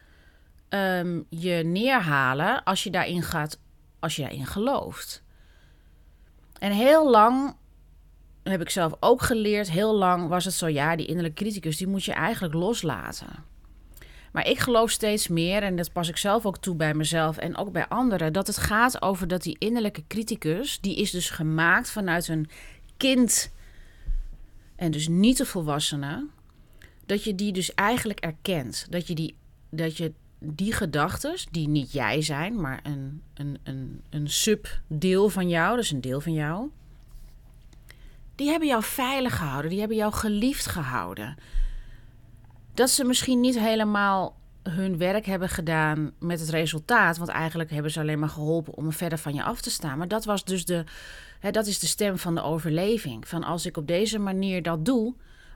um, 0.68 1.26
je 1.28 1.62
neerhalen 1.64 2.64
als 2.64 2.84
je 2.84 2.90
daarin 2.90 3.22
gaat, 3.22 3.58
als 3.98 4.16
je 4.16 4.22
daarin 4.22 4.46
gelooft. 4.46 5.22
En 6.58 6.72
heel 6.72 7.10
lang 7.10 7.56
heb 8.42 8.60
ik 8.60 8.70
zelf 8.70 8.94
ook 9.00 9.22
geleerd, 9.22 9.70
heel 9.70 9.94
lang 9.94 10.28
was 10.28 10.44
het 10.44 10.54
zo, 10.54 10.68
ja, 10.68 10.96
die 10.96 11.06
innerlijke 11.06 11.42
criticus, 11.42 11.76
die 11.76 11.86
moet 11.86 12.04
je 12.04 12.12
eigenlijk 12.12 12.54
loslaten. 12.54 13.44
Maar 14.32 14.46
ik 14.46 14.58
geloof 14.58 14.90
steeds 14.90 15.28
meer, 15.28 15.62
en 15.62 15.76
dat 15.76 15.92
pas 15.92 16.08
ik 16.08 16.16
zelf 16.16 16.46
ook 16.46 16.58
toe 16.58 16.74
bij 16.74 16.94
mezelf 16.94 17.36
en 17.36 17.56
ook 17.56 17.72
bij 17.72 17.88
anderen, 17.88 18.32
dat 18.32 18.46
het 18.46 18.56
gaat 18.56 19.02
over 19.02 19.28
dat 19.28 19.42
die 19.42 19.56
innerlijke 19.58 20.04
criticus, 20.08 20.80
die 20.80 20.96
is 20.96 21.10
dus 21.10 21.30
gemaakt 21.30 21.90
vanuit 21.90 22.28
een 22.28 22.48
kind 22.96 23.52
en 24.76 24.90
dus 24.90 25.08
niet 25.08 25.36
de 25.36 25.46
volwassene, 25.46 26.26
dat 27.06 27.24
je 27.24 27.34
die 27.34 27.52
dus 27.52 27.74
eigenlijk 27.74 28.20
erkent. 28.20 28.86
Dat 28.90 29.06
je 29.06 29.14
die, 29.14 29.34
dat 29.70 29.96
je 29.96 30.12
die 30.38 30.72
gedachten, 30.72 31.34
die 31.50 31.68
niet 31.68 31.92
jij 31.92 32.22
zijn, 32.22 32.60
maar 32.60 32.80
een, 32.82 33.22
een, 33.34 33.58
een, 33.62 34.02
een 34.10 34.30
subdeel 34.30 35.28
van 35.28 35.48
jou, 35.48 35.76
dus 35.76 35.90
een 35.90 36.00
deel 36.00 36.20
van 36.20 36.32
jou, 36.32 36.70
die 38.34 38.48
hebben 38.48 38.68
jou 38.68 38.82
veilig 38.82 39.36
gehouden, 39.36 39.70
die 39.70 39.78
hebben 39.78 39.96
jou 39.96 40.12
geliefd 40.12 40.66
gehouden. 40.66 41.36
Dat 42.78 42.90
ze 42.90 43.04
misschien 43.04 43.40
niet 43.40 43.58
helemaal 43.58 44.36
hun 44.62 44.98
werk 44.98 45.26
hebben 45.26 45.48
gedaan 45.48 46.12
met 46.18 46.40
het 46.40 46.48
resultaat. 46.48 47.16
Want 47.16 47.30
eigenlijk 47.30 47.70
hebben 47.70 47.90
ze 47.90 48.00
alleen 48.00 48.18
maar 48.18 48.28
geholpen 48.28 48.74
om 48.74 48.92
verder 48.92 49.18
van 49.18 49.34
je 49.34 49.42
af 49.42 49.60
te 49.60 49.70
staan. 49.70 49.98
Maar 49.98 50.08
dat 50.08 50.24
was 50.24 50.44
dus 50.44 50.64
de, 50.64 50.84
hè, 51.40 51.50
dat 51.50 51.66
is 51.66 51.78
de 51.78 51.86
stem 51.86 52.18
van 52.18 52.34
de 52.34 52.42
overleving. 52.42 53.28
Van 53.28 53.44
als 53.44 53.66
ik 53.66 53.76
op 53.76 53.86
deze 53.86 54.18
manier 54.18 54.62
dat 54.62 54.84
doe, 54.84 55.14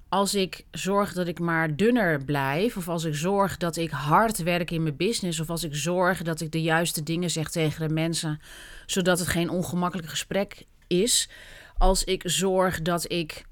als 0.09 0.35
ik 0.35 0.65
zorg 0.71 1.13
dat 1.13 1.27
ik 1.27 1.39
maar 1.39 1.77
dunner 1.77 2.25
blijf, 2.25 2.77
of 2.77 2.89
als 2.89 3.05
ik 3.05 3.15
zorg 3.15 3.57
dat 3.57 3.77
ik 3.77 3.91
hard 3.91 4.43
werk 4.43 4.71
in 4.71 4.83
mijn 4.83 4.97
business, 4.97 5.41
of 5.41 5.51
als 5.51 5.65
ik 5.65 5.75
zorg 5.75 6.23
dat 6.23 6.41
ik 6.41 6.53
de 6.53 6.63
juiste 6.63 7.03
dingen 7.03 7.31
zeg 7.31 7.51
tegen 7.51 7.89
de 7.89 7.95
mensen, 7.95 8.41
zodat 8.87 9.19
het 9.19 9.29
geen 9.29 9.51
ongemakkelijk 9.51 10.09
gesprek 10.09 10.65
is, 10.87 11.29
als 11.79 12.05
ik 12.05 12.23
zorg 12.25 12.83
dat 12.83 13.13
ik 13.13 13.45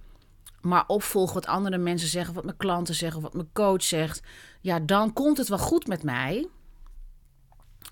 maar 0.61 0.85
opvolg 0.87 1.33
wat 1.33 1.47
andere 1.47 1.79
mensen 1.79 2.09
zeggen, 2.09 2.35
wat 2.35 2.45
mijn 2.45 2.57
klanten 2.57 2.95
zeggen, 2.95 3.21
wat 3.21 3.35
mijn 3.35 3.53
coach 3.53 3.83
zegt, 3.83 4.23
ja, 4.61 4.81
dan 4.81 5.13
komt 5.13 5.39
het 5.39 5.49
wel 5.49 5.59
goed 5.59 5.87
met 5.87 6.03
mij. 6.03 6.49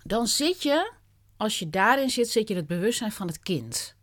Dan 0.02 0.26
zit 0.26 0.62
je, 0.62 0.92
als 1.36 1.58
je 1.58 1.70
daarin 1.70 2.10
zit, 2.10 2.28
zit 2.28 2.48
je 2.48 2.54
in 2.54 2.60
het 2.60 2.68
bewustzijn 2.68 3.12
van 3.12 3.26
het 3.26 3.38
kind. 3.38 3.96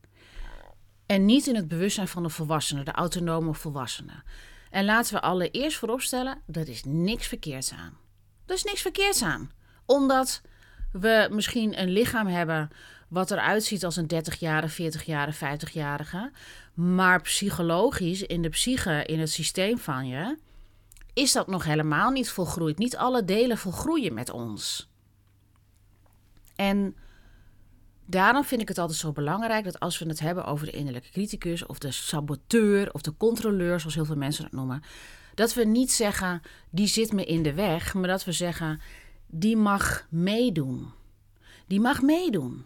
En 1.05 1.25
niet 1.25 1.47
in 1.47 1.55
het 1.55 1.67
bewustzijn 1.67 2.07
van 2.07 2.23
de 2.23 2.29
volwassene, 2.29 2.83
de 2.83 2.91
autonome 2.91 3.53
volwassene. 3.53 4.23
En 4.69 4.85
laten 4.85 5.13
we 5.13 5.21
allereerst 5.21 5.77
vooropstellen, 5.77 6.41
dat 6.45 6.67
is 6.67 6.83
niks 6.85 7.27
verkeerds 7.27 7.73
aan. 7.73 7.97
Er 8.45 8.53
is 8.53 8.63
niks 8.63 8.81
verkeerds 8.81 9.23
aan. 9.23 9.51
Omdat 9.85 10.41
we 10.91 11.27
misschien 11.31 11.81
een 11.81 11.89
lichaam 11.89 12.27
hebben 12.27 12.69
wat 13.07 13.31
eruit 13.31 13.63
ziet 13.63 13.85
als 13.85 13.95
een 13.95 14.11
30-jarige, 14.13 14.91
40-jarige, 14.91 15.57
50-jarige. 15.57 16.31
Maar 16.75 17.21
psychologisch, 17.21 18.21
in 18.21 18.41
de 18.41 18.49
psyche, 18.49 19.05
in 19.05 19.19
het 19.19 19.31
systeem 19.31 19.77
van 19.77 20.07
je, 20.07 20.37
is 21.13 21.31
dat 21.31 21.47
nog 21.47 21.63
helemaal 21.63 22.11
niet 22.11 22.29
volgroeid. 22.29 22.77
Niet 22.77 22.97
alle 22.97 23.23
delen 23.23 23.57
volgroeien 23.57 24.13
met 24.13 24.29
ons. 24.29 24.89
En 26.55 26.95
daarom 28.05 28.43
vind 28.43 28.61
ik 28.61 28.67
het 28.67 28.77
altijd 28.77 28.99
zo 28.99 29.11
belangrijk 29.11 29.63
dat 29.63 29.79
als 29.79 29.99
we 29.99 30.05
het 30.05 30.19
hebben 30.19 30.45
over 30.45 30.65
de 30.65 30.71
innerlijke 30.71 31.09
criticus 31.09 31.65
of 31.65 31.79
de 31.79 31.91
saboteur 31.91 32.93
of 32.93 33.01
de 33.01 33.17
controleur, 33.17 33.79
zoals 33.79 33.95
heel 33.95 34.05
veel 34.05 34.15
mensen 34.15 34.43
het 34.43 34.53
noemen, 34.53 34.83
dat 35.33 35.53
we 35.53 35.65
niet 35.65 35.91
zeggen 35.91 36.41
die 36.69 36.87
zit 36.87 37.13
me 37.13 37.25
in 37.25 37.43
de 37.43 37.53
weg, 37.53 37.93
maar 37.93 38.07
dat 38.07 38.23
we 38.23 38.31
zeggen 38.31 38.81
die 39.27 39.57
mag 39.57 40.07
meedoen. 40.09 40.91
Die 41.67 41.79
mag 41.79 42.01
meedoen. 42.01 42.65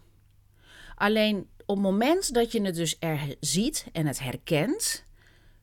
Alleen 0.94 1.48
op 1.70 1.76
het 1.76 1.84
moment 1.84 2.34
dat 2.34 2.52
je 2.52 2.62
het 2.62 2.74
dus 2.74 2.96
er 2.98 3.36
ziet 3.40 3.86
en 3.92 4.06
het 4.06 4.20
herkent, 4.20 5.04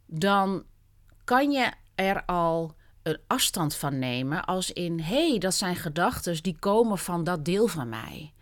dan 0.06 0.64
kan 1.24 1.52
je 1.52 1.72
er 1.96 2.26
al 2.26 2.76
een 3.04 3.18
afstand 3.28 3.76
van 3.76 4.00
nemen. 4.00 4.46
Als 4.46 4.72
in, 4.72 5.00
hé, 5.00 5.30
hey, 5.30 5.38
dat 5.38 5.54
zijn 5.54 5.76
gedachten 5.76 6.44
die 6.44 6.56
komen 6.60 6.98
van 6.98 7.24
dat 7.24 7.46
deel 7.46 7.68
van 7.68 7.90
mij. 7.90 8.34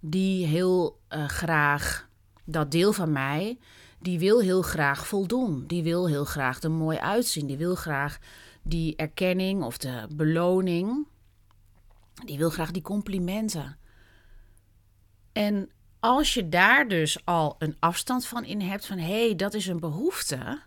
Die 0.00 0.46
heel 0.46 0.98
uh, 1.08 1.28
graag, 1.28 2.08
dat 2.44 2.70
deel 2.70 2.92
van 2.92 3.12
mij, 3.12 3.58
die 3.98 4.18
wil 4.18 4.40
heel 4.40 4.62
graag 4.62 5.06
voldoen. 5.06 5.66
Die 5.66 5.82
wil 5.82 6.08
heel 6.08 6.24
graag 6.24 6.62
er 6.62 6.70
mooi 6.70 6.98
uitzien. 6.98 7.46
Die 7.46 7.56
wil 7.56 7.74
graag 7.74 8.18
die 8.62 8.96
erkenning 8.96 9.62
of 9.62 9.78
de 9.78 10.06
beloning. 10.14 11.06
Die 12.24 12.38
wil 12.38 12.50
graag 12.50 12.70
die 12.70 12.82
complimenten. 12.82 13.78
En 15.32 15.70
als 16.02 16.34
je 16.34 16.48
daar 16.48 16.88
dus 16.88 17.24
al 17.24 17.56
een 17.58 17.76
afstand 17.78 18.26
van 18.26 18.44
in 18.44 18.60
hebt, 18.60 18.86
van 18.86 18.98
hé, 18.98 19.24
hey, 19.24 19.34
dat 19.34 19.54
is 19.54 19.66
een 19.66 19.80
behoefte. 19.80 20.62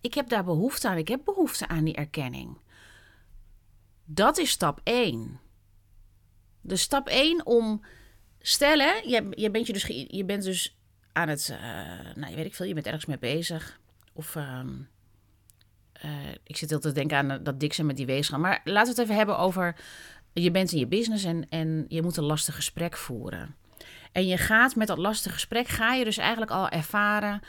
Ik 0.00 0.14
heb 0.14 0.28
daar 0.28 0.44
behoefte 0.44 0.88
aan. 0.88 0.96
Ik 0.96 1.08
heb 1.08 1.24
behoefte 1.24 1.68
aan 1.68 1.84
die 1.84 1.94
erkenning. 1.94 2.58
Dat 4.04 4.38
is 4.38 4.50
stap 4.50 4.80
1. 4.82 5.40
De 6.60 6.76
stap 6.76 7.08
1 7.08 7.46
om. 7.46 7.84
Stellen, 8.38 9.08
je, 9.08 9.26
je, 9.30 9.50
bent, 9.50 9.66
je, 9.66 9.72
dus, 9.72 9.86
je 10.08 10.24
bent 10.24 10.42
dus 10.42 10.78
aan 11.12 11.28
het. 11.28 11.48
Uh, 11.52 11.58
nou, 12.14 12.30
je 12.30 12.36
weet 12.36 12.46
ik 12.46 12.54
veel, 12.54 12.66
je 12.66 12.74
bent 12.74 12.86
ergens 12.86 13.06
mee 13.06 13.18
bezig. 13.18 13.80
Of. 14.12 14.34
Uh, 14.34 14.60
uh, 16.04 16.10
ik 16.44 16.56
zit 16.56 16.72
altijd 16.72 16.94
te 16.94 17.00
denken 17.00 17.16
aan 17.16 17.42
dat 17.42 17.60
Dixon 17.60 17.86
met 17.86 17.96
die 17.96 18.06
weegschaal. 18.06 18.38
Maar 18.38 18.60
laten 18.64 18.94
we 18.94 19.00
het 19.00 19.10
even 19.10 19.16
hebben 19.16 19.38
over. 19.38 19.76
Je 20.32 20.50
bent 20.50 20.72
in 20.72 20.78
je 20.78 20.86
business 20.86 21.24
en, 21.24 21.48
en 21.48 21.84
je 21.88 22.02
moet 22.02 22.16
een 22.16 22.24
lastig 22.24 22.54
gesprek 22.54 22.96
voeren. 22.96 23.56
En 24.12 24.26
je 24.26 24.36
gaat 24.36 24.76
met 24.76 24.86
dat 24.86 24.98
lastige 24.98 25.34
gesprek, 25.34 25.68
ga 25.68 25.92
je 25.92 26.04
dus 26.04 26.16
eigenlijk 26.16 26.50
al 26.50 26.68
ervaren 26.68 27.40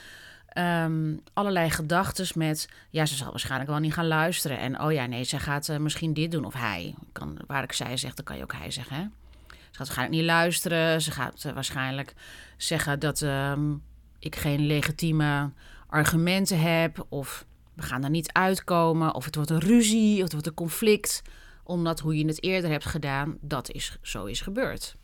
um, 0.57 1.23
allerlei 1.33 1.69
gedachten 1.69 2.27
met, 2.35 2.69
ja, 2.89 3.05
ze 3.05 3.15
zal 3.15 3.29
waarschijnlijk 3.29 3.69
wel 3.69 3.79
niet 3.79 3.93
gaan 3.93 4.07
luisteren. 4.07 4.57
En 4.57 4.81
oh 4.81 4.91
ja, 4.91 5.05
nee, 5.05 5.23
ze 5.23 5.39
gaat 5.39 5.67
uh, 5.67 5.77
misschien 5.77 6.13
dit 6.13 6.31
doen 6.31 6.45
of 6.45 6.53
hij. 6.53 6.95
Kan, 7.11 7.37
waar 7.47 7.63
ik 7.63 7.73
zij 7.73 7.97
zeg, 7.97 8.13
dan 8.13 8.25
kan 8.25 8.37
je 8.37 8.43
ook 8.43 8.53
hij 8.53 8.71
zeggen. 8.71 8.95
Hè? 8.95 9.01
Ze 9.47 9.55
gaat 9.55 9.77
waarschijnlijk 9.77 10.17
niet 10.17 10.25
luisteren. 10.25 11.01
Ze 11.01 11.11
gaat 11.11 11.43
uh, 11.45 11.51
waarschijnlijk 11.51 12.13
zeggen 12.57 12.99
dat 12.99 13.21
um, 13.21 13.83
ik 14.19 14.35
geen 14.35 14.65
legitieme 14.65 15.51
argumenten 15.87 16.59
heb. 16.59 17.05
Of 17.09 17.45
we 17.73 17.81
gaan 17.81 18.03
er 18.03 18.09
niet 18.09 18.31
uitkomen. 18.31 19.13
Of 19.13 19.25
het 19.25 19.35
wordt 19.35 19.49
een 19.49 19.59
ruzie. 19.59 20.15
Of 20.15 20.23
het 20.23 20.31
wordt 20.31 20.47
een 20.47 20.53
conflict. 20.53 21.21
Omdat 21.63 21.99
hoe 21.99 22.17
je 22.17 22.25
het 22.25 22.43
eerder 22.43 22.69
hebt 22.69 22.85
gedaan, 22.85 23.37
dat 23.41 23.71
is, 23.71 23.97
zo 24.01 24.25
is 24.25 24.41
gebeurd. 24.41 24.95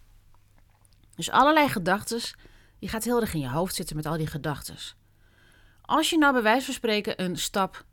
Dus 1.19 1.31
allerlei 1.31 1.69
gedachten. 1.69 2.21
Je 2.77 2.87
gaat 2.87 3.03
heel 3.03 3.21
erg 3.21 3.33
in 3.33 3.39
je 3.39 3.49
hoofd 3.49 3.75
zitten 3.75 3.95
met 3.95 4.05
al 4.05 4.17
die 4.17 4.27
gedachten. 4.27 4.75
Als 5.81 6.09
je 6.09 6.17
nou 6.17 6.33
bij 6.33 6.41
wijze 6.41 6.65
van 6.65 6.73
spreken 6.73 7.23
een 7.23 7.37
stap 7.37 7.85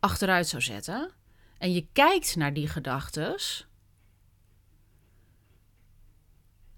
achteruit 0.00 0.48
zou 0.48 0.62
zetten 0.62 1.10
en 1.58 1.72
je 1.72 1.86
kijkt 1.92 2.36
naar 2.36 2.52
die 2.52 2.68
gedachten. 2.68 3.36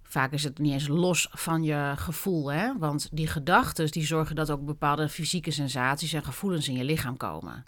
Vaak 0.02 0.32
is 0.32 0.44
het 0.44 0.58
niet 0.58 0.72
eens 0.72 0.88
los 0.88 1.28
van 1.30 1.62
je 1.62 1.92
gevoel, 1.96 2.52
hè? 2.52 2.78
want 2.78 3.08
die 3.12 3.26
gedachten 3.26 3.90
die 3.90 4.06
zorgen 4.06 4.36
dat 4.36 4.50
ook 4.50 4.64
bepaalde 4.64 5.08
fysieke 5.08 5.50
sensaties 5.50 6.12
en 6.12 6.24
gevoelens 6.24 6.68
in 6.68 6.76
je 6.76 6.84
lichaam 6.84 7.16
komen. 7.16 7.64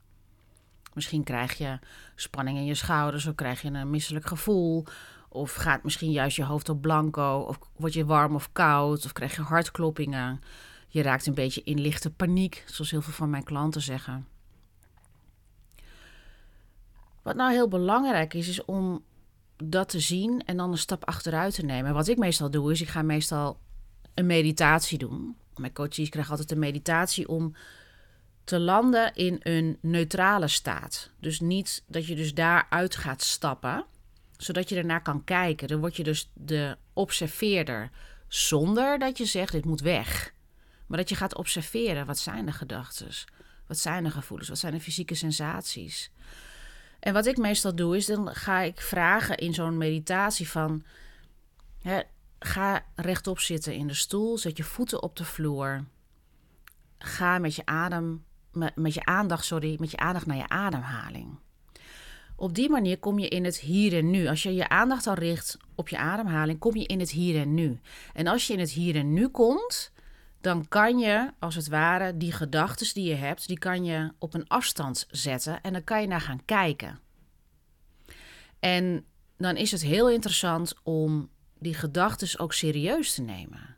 Misschien 0.95 1.25
krijg 1.25 1.59
je 1.59 1.79
spanning 2.15 2.59
in 2.59 2.65
je 2.65 2.75
schouders, 2.75 3.27
of 3.27 3.35
krijg 3.35 3.62
je 3.62 3.71
een 3.71 3.91
misselijk 3.91 4.27
gevoel, 4.27 4.87
of 5.33 5.55
gaat 5.55 5.83
misschien 5.83 6.11
juist 6.11 6.37
je 6.37 6.45
hoofd 6.45 6.69
op 6.69 6.81
blanco? 6.81 7.39
Of 7.39 7.59
word 7.77 7.93
je 7.93 8.05
warm 8.05 8.35
of 8.35 8.53
koud? 8.53 9.05
Of 9.05 9.13
krijg 9.13 9.37
je 9.37 9.43
hartkloppingen? 9.43 10.41
Je 10.89 11.03
raakt 11.03 11.27
een 11.27 11.35
beetje 11.35 11.63
in 11.65 11.81
lichte 11.81 12.11
paniek, 12.11 12.65
zoals 12.67 12.91
heel 12.91 13.03
veel 13.03 13.13
van 13.13 13.31
mijn 13.31 13.45
klanten 13.45 13.81
zeggen. 13.81 14.27
Wat 17.23 17.37
nou 17.37 17.53
heel 17.53 17.69
belangrijk 17.69 18.35
is, 18.35 18.49
is 18.49 18.65
om 18.65 19.05
dat 19.57 19.89
te 19.89 20.01
zien 20.01 20.43
en 20.45 20.57
dan 20.57 20.71
een 20.71 20.79
stap 20.79 21.05
achteruit 21.05 21.55
te 21.55 21.65
nemen. 21.65 21.95
Wat 21.95 22.09
ik 22.09 22.19
meestal 22.19 22.51
doe, 22.51 22.73
is 22.73 22.81
ik 22.81 22.89
ga 22.89 23.03
meestal 23.03 23.59
een 24.15 24.27
meditatie 24.27 24.99
doen. 24.99 25.37
Mijn 25.57 25.73
coaches 25.73 26.09
krijgen 26.09 26.31
altijd 26.31 26.51
een 26.51 26.59
meditatie 26.59 27.29
om 27.29 27.55
te 28.45 28.59
landen 28.59 29.15
in 29.15 29.41
een 29.43 29.79
neutrale 29.81 30.49
staat. 30.49 31.11
Dus 31.19 31.41
niet 31.41 31.83
dat 31.87 32.07
je 32.07 32.15
dus 32.15 32.35
daaruit 32.35 32.97
gaat 32.97 33.23
stappen 33.23 33.85
zodat 34.43 34.69
je 34.69 34.77
ernaar 34.77 35.03
kan 35.03 35.25
kijken. 35.25 35.69
Dan 35.69 35.81
word 35.81 35.97
je 35.97 36.03
dus 36.03 36.31
de 36.35 36.77
observeerder. 36.93 37.91
Zonder 38.29 38.99
dat 38.99 39.19
je 39.19 39.25
zegt, 39.25 39.53
dit 39.53 39.65
moet 39.65 39.81
weg. 39.81 40.33
Maar 40.87 40.99
dat 40.99 41.09
je 41.09 41.15
gaat 41.15 41.37
observeren. 41.37 42.07
Wat 42.07 42.19
zijn 42.19 42.47
de 42.47 42.53
gedachten? 42.53 43.09
Wat 43.67 43.79
zijn 43.79 44.05
de 44.05 44.11
gevoelens? 44.11 44.49
Wat 44.49 44.59
zijn 44.59 44.73
de 44.73 44.81
fysieke 44.81 45.15
sensaties? 45.15 46.11
En 47.01 47.13
wat 47.13 47.27
ik 47.27 47.37
meestal 47.37 47.75
doe, 47.75 47.97
is 47.97 48.07
dan 48.07 48.35
ga 48.35 48.61
ik 48.61 48.81
vragen 48.81 49.37
in 49.37 49.55
zo'n 49.55 49.77
meditatie 49.77 50.49
van... 50.49 50.85
Hè, 51.83 52.01
ga 52.39 52.85
rechtop 52.95 53.39
zitten 53.39 53.75
in 53.75 53.87
de 53.87 53.95
stoel. 53.95 54.39
Zet 54.39 54.57
je 54.57 54.65
voeten 54.65 55.03
op 55.03 55.17
de 55.17 55.25
vloer. 55.25 55.85
Ga 56.99 57.39
met 57.39 57.55
je 57.55 57.67
adem... 57.67 58.25
Met, 58.53 58.77
met 58.77 58.95
je 58.95 59.05
aandacht, 59.05 59.45
sorry, 59.45 59.77
met 59.79 59.91
je 59.91 59.97
aandacht 59.97 60.27
naar 60.27 60.37
je 60.37 60.49
ademhaling. 60.49 61.39
Op 62.41 62.55
die 62.55 62.71
manier 62.71 62.99
kom 62.99 63.19
je 63.19 63.29
in 63.29 63.45
het 63.45 63.59
hier 63.59 63.97
en 63.97 64.11
nu. 64.11 64.27
Als 64.27 64.43
je 64.43 64.55
je 64.55 64.69
aandacht 64.69 65.07
al 65.07 65.15
richt 65.15 65.57
op 65.75 65.89
je 65.89 65.99
ademhaling, 65.99 66.59
kom 66.59 66.77
je 66.77 66.87
in 66.87 67.01
het 67.01 67.11
hier 67.11 67.41
en 67.41 67.55
nu. 67.55 67.81
En 68.13 68.27
als 68.27 68.47
je 68.47 68.53
in 68.53 68.59
het 68.59 68.71
hier 68.71 68.97
en 68.97 69.13
nu 69.13 69.29
komt, 69.29 69.93
dan 70.41 70.69
kan 70.69 70.99
je 70.99 71.33
als 71.39 71.55
het 71.55 71.69
ware 71.69 72.17
die 72.17 72.33
gedachten 72.33 72.95
die 72.95 73.09
je 73.09 73.15
hebt, 73.15 73.49
die 73.49 73.59
kan 73.59 73.85
je 73.85 74.13
op 74.19 74.35
een 74.35 74.49
afstand 74.49 75.07
zetten 75.11 75.61
en 75.61 75.73
dan 75.73 75.85
kan 75.85 76.01
je 76.01 76.07
naar 76.07 76.21
gaan 76.21 76.45
kijken. 76.45 77.01
En 78.61 79.05
dan 79.37 79.57
is 79.57 79.71
het 79.71 79.83
heel 79.83 80.11
interessant 80.11 80.75
om 80.83 81.31
die 81.59 81.75
gedachten 81.75 82.39
ook 82.39 82.53
serieus 82.53 83.15
te 83.15 83.23
nemen. 83.23 83.77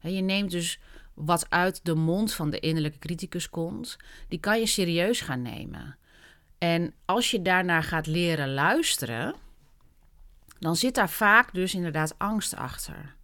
Je 0.00 0.20
neemt 0.20 0.50
dus 0.50 0.80
wat 1.14 1.50
uit 1.50 1.80
de 1.84 1.94
mond 1.94 2.34
van 2.34 2.50
de 2.50 2.60
innerlijke 2.60 2.98
criticus 2.98 3.50
komt, 3.50 3.96
die 4.28 4.40
kan 4.40 4.58
je 4.58 4.66
serieus 4.66 5.20
gaan 5.20 5.42
nemen. 5.42 5.98
En 6.58 6.94
als 7.04 7.30
je 7.30 7.42
daarnaar 7.42 7.82
gaat 7.82 8.06
leren 8.06 8.54
luisteren, 8.54 9.34
dan 10.58 10.76
zit 10.76 10.94
daar 10.94 11.10
vaak 11.10 11.54
dus 11.54 11.74
inderdaad 11.74 12.14
angst 12.18 12.54
achter. 12.54 13.16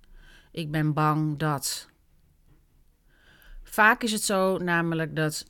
Ik 0.51 0.71
ben 0.71 0.93
bang 0.93 1.39
dat. 1.39 1.89
Vaak 3.63 4.03
is 4.03 4.13
het 4.13 4.23
zo 4.23 4.59
namelijk 4.59 5.17
dat 5.17 5.47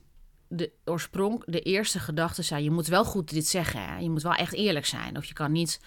de 0.47 0.71
oorsprong, 0.85 1.43
de 1.45 1.61
eerste 1.61 1.99
gedachte 1.99 2.41
zijn: 2.41 2.63
je 2.63 2.71
moet 2.71 2.87
wel 2.87 3.05
goed 3.05 3.29
dit 3.29 3.47
zeggen. 3.47 3.85
Hè? 3.85 3.97
Je 3.97 4.09
moet 4.09 4.23
wel 4.23 4.33
echt 4.33 4.53
eerlijk 4.53 4.85
zijn. 4.85 5.17
Of 5.17 5.25
je 5.25 5.33
kan 5.33 5.51
niet, 5.51 5.81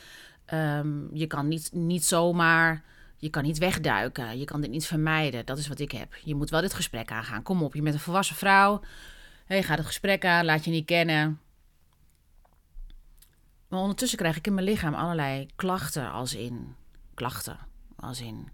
ehm, 0.45 1.17
je 1.17 1.27
kan 1.27 1.49
niet, 1.49 1.71
niet 1.73 2.05
zomaar, 2.05 2.85
je 3.17 3.31
kan 3.31 3.43
niet 3.43 3.59
wegduiken. 3.59 4.39
Je 4.39 4.45
kan 4.45 4.61
dit 4.61 4.71
niet 4.71 4.87
vermijden. 4.87 5.47
Dat 5.47 5.59
is 5.59 5.69
wat 5.69 5.79
ik 5.79 5.93
heb. 5.93 6.15
Je 6.25 6.35
moet 6.35 6.51
wel 6.51 6.61
dit 6.61 6.75
gesprek 6.75 7.11
aangaan. 7.11 7.43
Kom 7.43 7.63
op, 7.63 7.75
je 7.75 7.83
bent 7.83 7.95
een 7.95 8.01
volwassen 8.01 8.37
vrouw. 8.37 8.81
Hey, 9.45 9.63
ga 9.63 9.75
het 9.75 9.87
gesprek 9.87 10.25
aan, 10.25 10.45
laat 10.45 10.65
je 10.65 10.71
niet 10.71 10.87
kennen. 10.87 11.41
Maar 13.69 13.81
ondertussen 13.81 14.19
krijg 14.19 14.37
ik 14.37 14.47
in 14.47 14.55
mijn 14.55 14.67
lichaam 14.67 14.95
allerlei 14.95 15.49
klachten, 15.57 16.11
als 16.11 16.35
in 16.35 16.75
klachten, 17.15 17.59
als 17.97 18.21
in 18.21 18.49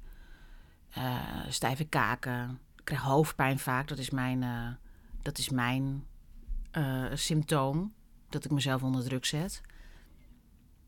uh, 0.98 1.46
stijve 1.48 1.84
kaken. 1.84 2.60
Ik 2.76 2.84
krijg 2.84 3.02
hoofdpijn 3.02 3.58
vaak. 3.58 3.88
Dat 3.88 3.98
is 3.98 4.10
mijn, 4.10 4.42
uh, 4.42 4.68
dat 5.22 5.38
is 5.38 5.48
mijn 5.48 6.06
uh, 6.72 7.04
symptoom. 7.14 7.94
Dat 8.28 8.44
ik 8.44 8.50
mezelf 8.50 8.82
onder 8.82 9.04
druk 9.04 9.24
zet. 9.24 9.60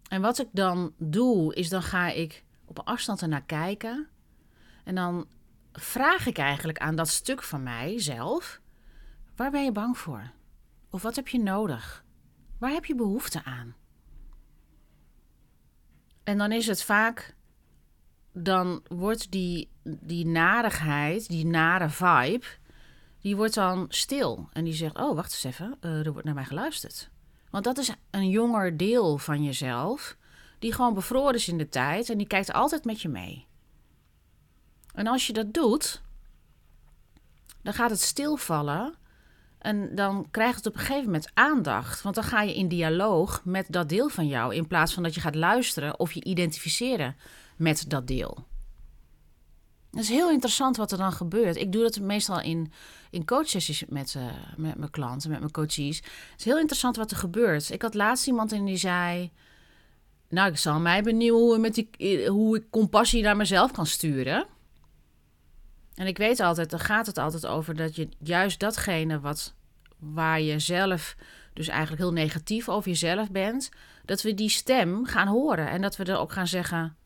En 0.09 0.21
wat 0.21 0.39
ik 0.39 0.49
dan 0.53 0.93
doe, 0.99 1.55
is 1.55 1.69
dan 1.69 1.83
ga 1.83 2.09
ik 2.09 2.45
op 2.65 2.81
afstand 2.85 3.23
ernaar 3.23 3.45
kijken. 3.45 4.09
En 4.85 4.95
dan 4.95 5.27
vraag 5.73 6.27
ik 6.27 6.39
eigenlijk 6.39 6.79
aan 6.79 6.97
dat 6.97 7.09
stuk 7.09 7.43
van 7.43 7.63
mijzelf: 7.63 8.61
waar 9.37 9.51
ben 9.51 9.65
je 9.65 9.73
bang 9.73 9.99
voor? 9.99 10.31
Of 10.91 11.03
wat 11.03 11.17
heb 11.17 11.29
je 11.29 11.39
nodig? 11.39 12.05
Waar 12.59 12.71
heb 12.71 12.85
je 12.85 12.95
behoefte 12.95 13.45
aan? 13.45 13.75
En 16.27 16.39
dan 16.39 16.53
is 16.53 16.67
het 16.67 16.83
vaak, 16.83 17.35
dan 18.33 18.83
wordt 18.89 19.31
die, 19.31 19.71
die 19.83 20.27
narigheid, 20.27 21.29
die 21.29 21.47
nare 21.47 21.89
vibe, 21.89 22.47
die 23.21 23.37
wordt 23.37 23.55
dan 23.55 23.87
stil. 23.89 24.49
En 24.53 24.65
die 24.65 24.75
zegt, 24.75 24.97
oh, 24.99 25.15
wacht 25.15 25.33
eens 25.33 25.45
even, 25.45 25.77
uh, 25.81 26.07
er 26.07 26.13
wordt 26.13 26.25
naar 26.25 26.35
mij 26.35 26.45
geluisterd. 26.45 27.11
Want 27.51 27.65
dat 27.65 27.79
is 27.79 27.91
een 28.11 28.29
jonger 28.29 28.77
deel 28.77 29.19
van 29.19 29.45
jezelf, 29.45 30.17
die 30.59 30.73
gewoon 30.73 30.95
bevroren 30.95 31.35
is 31.35 31.49
in 31.49 31.59
de 31.59 31.69
tijd 31.69 32.11
en 32.11 32.19
die 32.19 32.27
kijkt 32.27 32.53
altijd 32.53 32.85
met 32.85 33.03
je 33.03 33.09
mee. 33.09 33.47
En 34.95 35.07
als 35.07 35.27
je 35.27 35.33
dat 35.33 35.55
doet, 35.55 36.03
dan 37.63 37.73
gaat 37.73 37.91
het 37.91 38.01
stilvallen 38.01 38.95
en 39.67 39.95
dan 39.95 40.27
krijgt 40.31 40.57
het 40.57 40.67
op 40.67 40.75
een 40.75 40.81
gegeven 40.81 41.05
moment 41.05 41.31
aandacht. 41.35 42.03
Want 42.03 42.15
dan 42.15 42.25
ga 42.25 42.43
je 42.43 42.55
in 42.55 42.69
dialoog 42.69 43.41
met 43.45 43.67
dat 43.69 43.89
deel 43.89 44.09
van 44.09 44.27
jou. 44.27 44.55
In 44.55 44.67
plaats 44.67 44.95
van 44.95 45.03
dat 45.03 45.15
je 45.15 45.21
gaat 45.21 45.35
luisteren 45.35 45.99
of 45.99 46.13
je 46.13 46.25
identificeren 46.25 47.17
met 47.57 47.85
dat 47.89 48.07
deel. 48.07 48.47
Het 49.91 50.01
is 50.01 50.09
heel 50.09 50.31
interessant 50.31 50.77
wat 50.77 50.93
er 50.93 50.99
dan 50.99 51.13
gebeurt. 51.13 51.57
Ik 51.57 51.73
doe 51.73 51.83
dat 51.83 52.01
meestal 52.01 52.41
in, 52.41 52.73
in 53.11 53.25
coachsessies 53.25 53.85
met, 53.89 54.15
uh, 54.17 54.25
met 54.57 54.77
mijn 54.77 54.91
klanten, 54.91 55.31
met 55.31 55.39
mijn 55.39 55.51
coaches. 55.51 55.97
Het 55.97 56.39
is 56.39 56.45
heel 56.45 56.59
interessant 56.59 56.97
wat 56.97 57.11
er 57.11 57.17
gebeurt. 57.17 57.71
Ik 57.71 57.83
had 57.83 57.95
laatst 57.95 58.27
iemand 58.27 58.53
en 58.53 58.65
die 58.65 58.77
zei... 58.77 59.33
Nou, 60.29 60.51
ik 60.51 60.57
zal 60.57 60.81
mij 60.81 61.03
benieuwen 61.03 61.43
hoe, 61.43 61.59
met 61.59 61.75
die, 61.75 62.29
hoe 62.29 62.57
ik 62.57 62.71
compassie 62.71 63.23
naar 63.23 63.37
mezelf 63.37 63.73
kan 63.73 63.87
sturen. 63.87 64.47
En 65.95 66.07
ik 66.07 66.19
weet 66.19 66.41
altijd, 66.41 66.71
dan 66.71 66.81
gaat 66.81 67.07
het 67.07 67.19
altijd 67.19 67.47
over 67.47 67.77
dat 67.77 67.97
je 67.97 68.09
juist 68.19 68.61
datgene 68.61 69.21
wat 69.21 69.56
waar 69.99 70.41
je 70.41 70.59
zelf 70.59 71.17
dus 71.53 71.69
eigenlijk 71.69 72.03
heel 72.03 72.13
negatief 72.13 72.69
over 72.69 72.89
jezelf 72.89 73.31
bent, 73.31 73.71
dat 74.05 74.23
we 74.23 74.35
die 74.35 74.49
stem 74.49 75.05
gaan 75.05 75.29
horen 75.29 75.69
en 75.69 75.83
dat 75.83 75.97
we 75.97 76.05
er 76.05 76.19
ook 76.19 76.33
gaan 76.33 76.47
zeggen: 76.47 76.97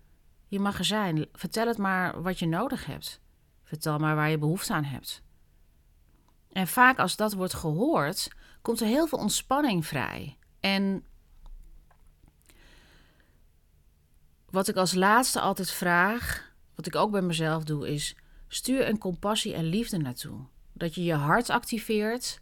je 0.48 0.60
mag 0.60 0.78
er 0.78 0.84
zijn. 0.84 1.26
Vertel 1.32 1.66
het 1.66 1.78
maar 1.78 2.22
wat 2.22 2.38
je 2.38 2.46
nodig 2.46 2.86
hebt. 2.86 3.20
Vertel 3.64 3.98
maar 3.98 4.14
waar 4.14 4.30
je 4.30 4.38
behoefte 4.38 4.72
aan 4.72 4.84
hebt. 4.84 5.22
En 6.52 6.66
vaak 6.66 6.98
als 6.98 7.16
dat 7.16 7.32
wordt 7.32 7.54
gehoord, 7.54 8.28
komt 8.62 8.80
er 8.80 8.86
heel 8.86 9.06
veel 9.06 9.18
ontspanning 9.18 9.86
vrij. 9.86 10.36
En 10.60 11.04
wat 14.50 14.68
ik 14.68 14.76
als 14.76 14.94
laatste 14.94 15.40
altijd 15.40 15.70
vraag, 15.70 16.52
wat 16.74 16.86
ik 16.86 16.96
ook 16.96 17.10
bij 17.10 17.22
mezelf 17.22 17.64
doe, 17.64 17.88
is: 17.88 18.16
stuur 18.48 18.88
een 18.88 18.98
compassie 18.98 19.54
en 19.54 19.64
liefde 19.64 19.96
naartoe. 19.96 20.40
Dat 20.72 20.94
je 20.94 21.04
je 21.04 21.14
hart 21.14 21.50
activeert 21.50 22.40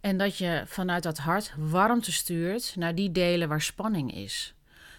en 0.00 0.16
dat 0.16 0.36
je 0.36 0.62
vanuit 0.66 1.02
dat 1.02 1.18
hart 1.18 1.52
warmte 1.56 2.12
stuurt 2.12 2.74
naar 2.76 2.94
die 2.94 3.12
delen 3.12 3.48
waar 3.48 3.60
spanning 3.60 4.14
is. 4.14 4.54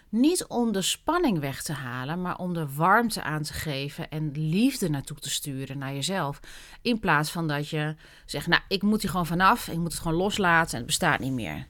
Niet 0.10 0.46
om 0.46 0.72
de 0.72 0.82
spanning 0.82 1.40
weg 1.40 1.64
te 1.64 1.74
halen, 1.74 2.22
maar 2.22 2.38
om 2.38 2.54
de 2.54 2.74
warmte 2.74 3.22
aan 3.22 3.44
te 3.44 3.54
geven 3.54 4.10
en 4.10 4.32
liefde 4.32 4.90
naartoe 4.90 5.18
te 5.18 5.30
sturen 5.30 5.78
naar 5.78 5.94
jezelf. 5.94 6.40
In 6.82 7.00
plaats 7.00 7.32
van 7.32 7.48
dat 7.48 7.70
je 7.70 7.96
zegt, 8.26 8.48
nou, 8.48 8.62
ik 8.68 8.82
moet 8.82 9.02
hier 9.02 9.10
gewoon 9.10 9.26
vanaf, 9.26 9.68
ik 9.68 9.78
moet 9.78 9.92
het 9.92 10.02
gewoon 10.02 10.18
loslaten 10.18 10.72
en 10.72 10.78
het 10.78 10.86
bestaat 10.86 11.20
niet 11.20 11.32
meer. 11.32 11.68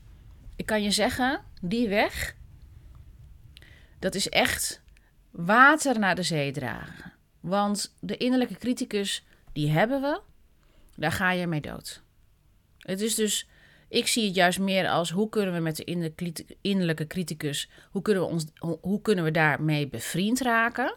Ik 0.55 0.65
kan 0.65 0.83
je 0.83 0.91
zeggen, 0.91 1.41
die 1.61 1.89
weg, 1.89 2.35
dat 3.99 4.15
is 4.15 4.29
echt 4.29 4.81
water 5.31 5.99
naar 5.99 6.15
de 6.15 6.23
zee 6.23 6.51
dragen. 6.51 7.13
Want 7.39 7.95
de 7.99 8.17
innerlijke 8.17 8.55
criticus, 8.55 9.25
die 9.53 9.69
hebben 9.69 10.01
we, 10.01 10.21
daar 10.95 11.11
ga 11.11 11.31
je 11.31 11.47
mee 11.47 11.61
dood. 11.61 12.03
Het 12.81 13.01
is 13.01 13.15
dus, 13.15 13.47
ik 13.87 14.07
zie 14.07 14.25
het 14.25 14.35
juist 14.35 14.59
meer 14.59 14.89
als 14.89 15.11
hoe 15.11 15.29
kunnen 15.29 15.53
we 15.53 15.59
met 15.59 15.75
de 15.75 16.53
innerlijke 16.61 17.07
criticus, 17.07 17.69
hoe 17.91 18.01
kunnen 18.01 18.23
we, 18.23 18.29
ons, 18.29 18.45
hoe 18.81 19.01
kunnen 19.01 19.23
we 19.23 19.31
daarmee 19.31 19.87
bevriend 19.87 20.41
raken? 20.41 20.95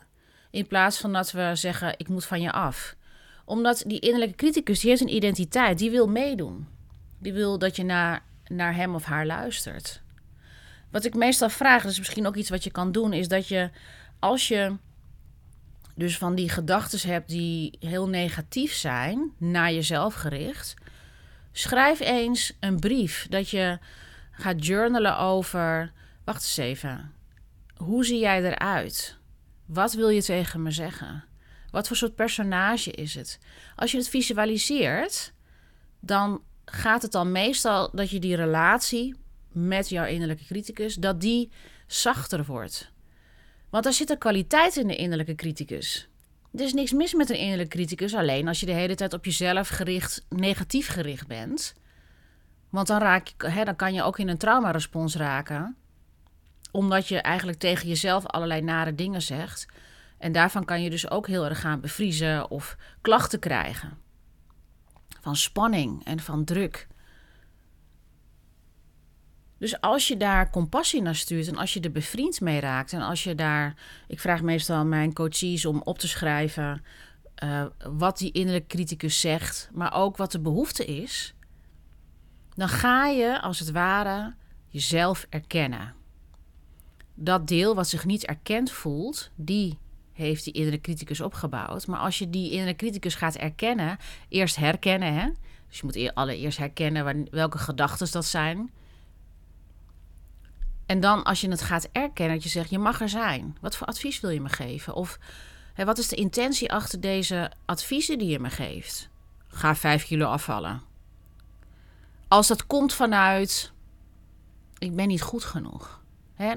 In 0.50 0.66
plaats 0.66 0.98
van 0.98 1.12
dat 1.12 1.32
we 1.32 1.50
zeggen, 1.54 1.94
ik 1.96 2.08
moet 2.08 2.24
van 2.24 2.40
je 2.40 2.52
af. 2.52 2.96
Omdat 3.44 3.84
die 3.86 4.00
innerlijke 4.00 4.34
criticus, 4.34 4.80
die 4.80 4.90
heeft 4.90 5.02
een 5.02 5.14
identiteit, 5.14 5.78
die 5.78 5.90
wil 5.90 6.08
meedoen. 6.08 6.66
Die 7.18 7.32
wil 7.32 7.58
dat 7.58 7.76
je 7.76 7.84
naar, 7.84 8.22
naar 8.46 8.74
hem 8.74 8.94
of 8.94 9.04
haar 9.04 9.26
luistert. 9.26 10.02
Wat 10.90 11.04
ik 11.04 11.14
meestal 11.14 11.48
vraag, 11.48 11.82
dat 11.82 11.90
is 11.90 11.98
misschien 11.98 12.26
ook 12.26 12.36
iets 12.36 12.50
wat 12.50 12.64
je 12.64 12.70
kan 12.70 12.92
doen, 12.92 13.12
is 13.12 13.28
dat 13.28 13.48
je 13.48 13.70
als 14.18 14.48
je 14.48 14.76
dus 15.94 16.18
van 16.18 16.34
die 16.34 16.48
gedachten 16.48 17.08
hebt 17.10 17.28
die 17.28 17.76
heel 17.80 18.08
negatief 18.08 18.72
zijn, 18.72 19.32
naar 19.38 19.72
jezelf 19.72 20.14
gericht, 20.14 20.74
Schrijf 21.56 22.00
eens 22.00 22.52
een 22.60 22.78
brief 22.78 23.26
dat 23.28 23.50
je 23.50 23.78
gaat 24.30 24.66
journalen 24.66 25.18
over. 25.18 25.92
Wacht 26.24 26.42
eens 26.42 26.56
even. 26.56 27.12
Hoe 27.76 28.04
zie 28.04 28.18
jij 28.18 28.42
eruit? 28.44 29.18
Wat 29.66 29.92
wil 29.92 30.08
je 30.08 30.22
tegen 30.22 30.62
me 30.62 30.70
zeggen? 30.70 31.24
Wat 31.70 31.86
voor 31.86 31.96
soort 31.96 32.14
personage 32.14 32.90
is 32.90 33.14
het? 33.14 33.38
Als 33.76 33.90
je 33.90 33.96
het 33.96 34.08
visualiseert, 34.08 35.32
dan 36.00 36.42
gaat 36.64 37.02
het 37.02 37.12
dan 37.12 37.32
meestal 37.32 37.90
dat 37.92 38.10
je 38.10 38.18
die 38.18 38.36
relatie 38.36 39.14
met 39.52 39.88
jouw 39.88 40.06
innerlijke 40.06 40.44
criticus, 40.44 40.94
dat 40.94 41.20
die 41.20 41.52
zachter 41.86 42.44
wordt. 42.44 42.92
Want 43.70 43.86
er 43.86 43.92
zit 43.92 44.10
een 44.10 44.18
kwaliteit 44.18 44.76
in 44.76 44.86
de 44.86 44.96
innerlijke 44.96 45.34
criticus. 45.34 46.08
Er 46.54 46.64
is 46.64 46.72
niks 46.72 46.92
mis 46.92 47.14
met 47.14 47.30
een 47.30 47.38
innerlijke 47.38 47.76
criticus, 47.76 48.14
alleen 48.14 48.48
als 48.48 48.60
je 48.60 48.66
de 48.66 48.72
hele 48.72 48.94
tijd 48.94 49.12
op 49.12 49.24
jezelf 49.24 49.68
gericht, 49.68 50.26
negatief 50.28 50.88
gericht 50.88 51.26
bent. 51.26 51.74
Want 52.70 52.86
dan, 52.86 52.98
raak 52.98 53.26
je, 53.26 53.48
hè, 53.48 53.64
dan 53.64 53.76
kan 53.76 53.94
je 53.94 54.02
ook 54.02 54.18
in 54.18 54.28
een 54.28 54.38
traumarespons 54.38 55.16
raken. 55.16 55.76
Omdat 56.70 57.08
je 57.08 57.20
eigenlijk 57.20 57.58
tegen 57.58 57.88
jezelf 57.88 58.26
allerlei 58.26 58.60
nare 58.60 58.94
dingen 58.94 59.22
zegt. 59.22 59.66
En 60.18 60.32
daarvan 60.32 60.64
kan 60.64 60.82
je 60.82 60.90
dus 60.90 61.10
ook 61.10 61.26
heel 61.26 61.44
erg 61.44 61.60
gaan 61.60 61.80
bevriezen 61.80 62.50
of 62.50 62.76
klachten 63.00 63.38
krijgen. 63.38 63.98
Van 65.20 65.36
spanning 65.36 66.04
en 66.04 66.20
van 66.20 66.44
druk. 66.44 66.86
Dus 69.58 69.80
als 69.80 70.08
je 70.08 70.16
daar 70.16 70.50
compassie 70.50 71.02
naar 71.02 71.14
stuurt 71.14 71.48
en 71.48 71.56
als 71.56 71.74
je 71.74 71.80
er 71.80 71.92
bevriend 71.92 72.40
mee 72.40 72.60
raakt 72.60 72.92
en 72.92 73.00
als 73.00 73.24
je 73.24 73.34
daar, 73.34 73.74
ik 74.08 74.20
vraag 74.20 74.42
meestal 74.42 74.84
mijn 74.84 75.12
coaches 75.12 75.64
om 75.64 75.80
op 75.84 75.98
te 75.98 76.08
schrijven 76.08 76.84
uh, 77.44 77.64
wat 77.90 78.18
die 78.18 78.32
innerlijke 78.32 78.76
criticus 78.76 79.20
zegt, 79.20 79.70
maar 79.72 79.94
ook 79.94 80.16
wat 80.16 80.32
de 80.32 80.40
behoefte 80.40 80.84
is, 80.84 81.34
dan 82.54 82.68
ga 82.68 83.06
je 83.06 83.40
als 83.40 83.58
het 83.58 83.70
ware 83.70 84.34
jezelf 84.68 85.26
erkennen. 85.30 85.94
Dat 87.14 87.48
deel 87.48 87.74
wat 87.74 87.88
zich 87.88 88.04
niet 88.04 88.24
erkend 88.26 88.70
voelt, 88.70 89.30
die 89.34 89.78
heeft 90.12 90.44
die 90.44 90.52
innerlijke 90.52 90.90
criticus 90.90 91.20
opgebouwd. 91.20 91.86
Maar 91.86 91.98
als 91.98 92.18
je 92.18 92.30
die 92.30 92.50
innerlijke 92.50 92.84
criticus 92.84 93.14
gaat 93.14 93.34
erkennen, 93.34 93.98
eerst 94.28 94.56
herkennen, 94.56 95.14
hè? 95.14 95.28
dus 95.68 95.78
je 95.78 95.84
moet 95.84 96.14
allereerst 96.14 96.58
herkennen 96.58 97.28
welke 97.30 97.58
gedachten 97.58 98.12
dat 98.12 98.24
zijn 98.24 98.70
en 100.86 101.00
dan 101.00 101.22
als 101.22 101.40
je 101.40 101.48
het 101.48 101.62
gaat 101.62 101.88
erkennen, 101.92 102.34
dat 102.34 102.44
je 102.44 102.50
zegt, 102.50 102.70
je 102.70 102.78
mag 102.78 103.00
er 103.00 103.08
zijn. 103.08 103.56
Wat 103.60 103.76
voor 103.76 103.86
advies 103.86 104.20
wil 104.20 104.30
je 104.30 104.40
me 104.40 104.48
geven? 104.48 104.94
Of 104.94 105.18
hè, 105.74 105.84
wat 105.84 105.98
is 105.98 106.08
de 106.08 106.16
intentie 106.16 106.72
achter 106.72 107.00
deze 107.00 107.50
adviezen 107.64 108.18
die 108.18 108.28
je 108.28 108.38
me 108.38 108.50
geeft? 108.50 109.08
Ga 109.48 109.74
vijf 109.74 110.04
kilo 110.04 110.26
afvallen. 110.26 110.82
Als 112.28 112.46
dat 112.46 112.66
komt 112.66 112.94
vanuit, 112.94 113.72
ik 114.78 114.96
ben 114.96 115.08
niet 115.08 115.22
goed 115.22 115.44
genoeg. 115.44 116.02
Hè? 116.34 116.54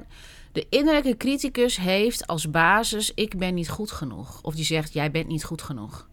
De 0.52 0.66
innerlijke 0.70 1.16
criticus 1.16 1.76
heeft 1.76 2.26
als 2.26 2.50
basis, 2.50 3.14
ik 3.14 3.38
ben 3.38 3.54
niet 3.54 3.68
goed 3.68 3.90
genoeg. 3.90 4.42
Of 4.42 4.54
die 4.54 4.64
zegt, 4.64 4.92
jij 4.92 5.10
bent 5.10 5.26
niet 5.26 5.44
goed 5.44 5.62
genoeg. 5.62 6.08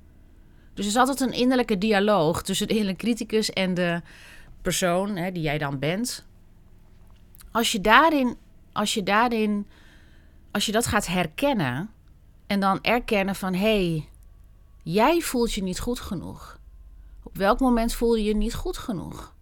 Dus 0.73 0.86
er 0.86 0.91
is 0.91 0.97
altijd 0.97 1.19
een 1.19 1.39
innerlijke 1.39 1.78
dialoog 1.78 2.43
tussen 2.43 2.67
de 2.67 2.73
innerlijke 2.73 3.06
criticus 3.06 3.49
en 3.49 3.73
de 3.73 4.01
persoon 4.62 5.15
hè, 5.15 5.32
die 5.32 5.41
jij 5.41 5.58
dan 5.58 5.80
bent. 5.80 6.25
Als 7.55 7.71
je 7.71 7.81
daarin, 7.81 8.37
als 8.71 8.93
je 8.93 9.03
daarin, 9.03 9.67
als 10.51 10.65
je 10.65 10.71
dat 10.71 10.85
gaat 10.85 11.07
herkennen 11.07 11.89
en 12.47 12.59
dan 12.59 12.81
erkennen 12.81 13.35
van 13.35 13.53
hé, 13.53 13.89
hey, 13.89 14.09
jij 14.83 15.21
voelt 15.21 15.53
je 15.53 15.63
niet 15.63 15.79
goed 15.79 15.99
genoeg. 15.99 16.59
Op 17.23 17.37
welk 17.37 17.59
moment 17.59 17.93
voel 17.93 18.15
je 18.15 18.23
je 18.23 18.35
niet 18.35 18.53
goed 18.53 18.77
genoeg? 18.77 19.35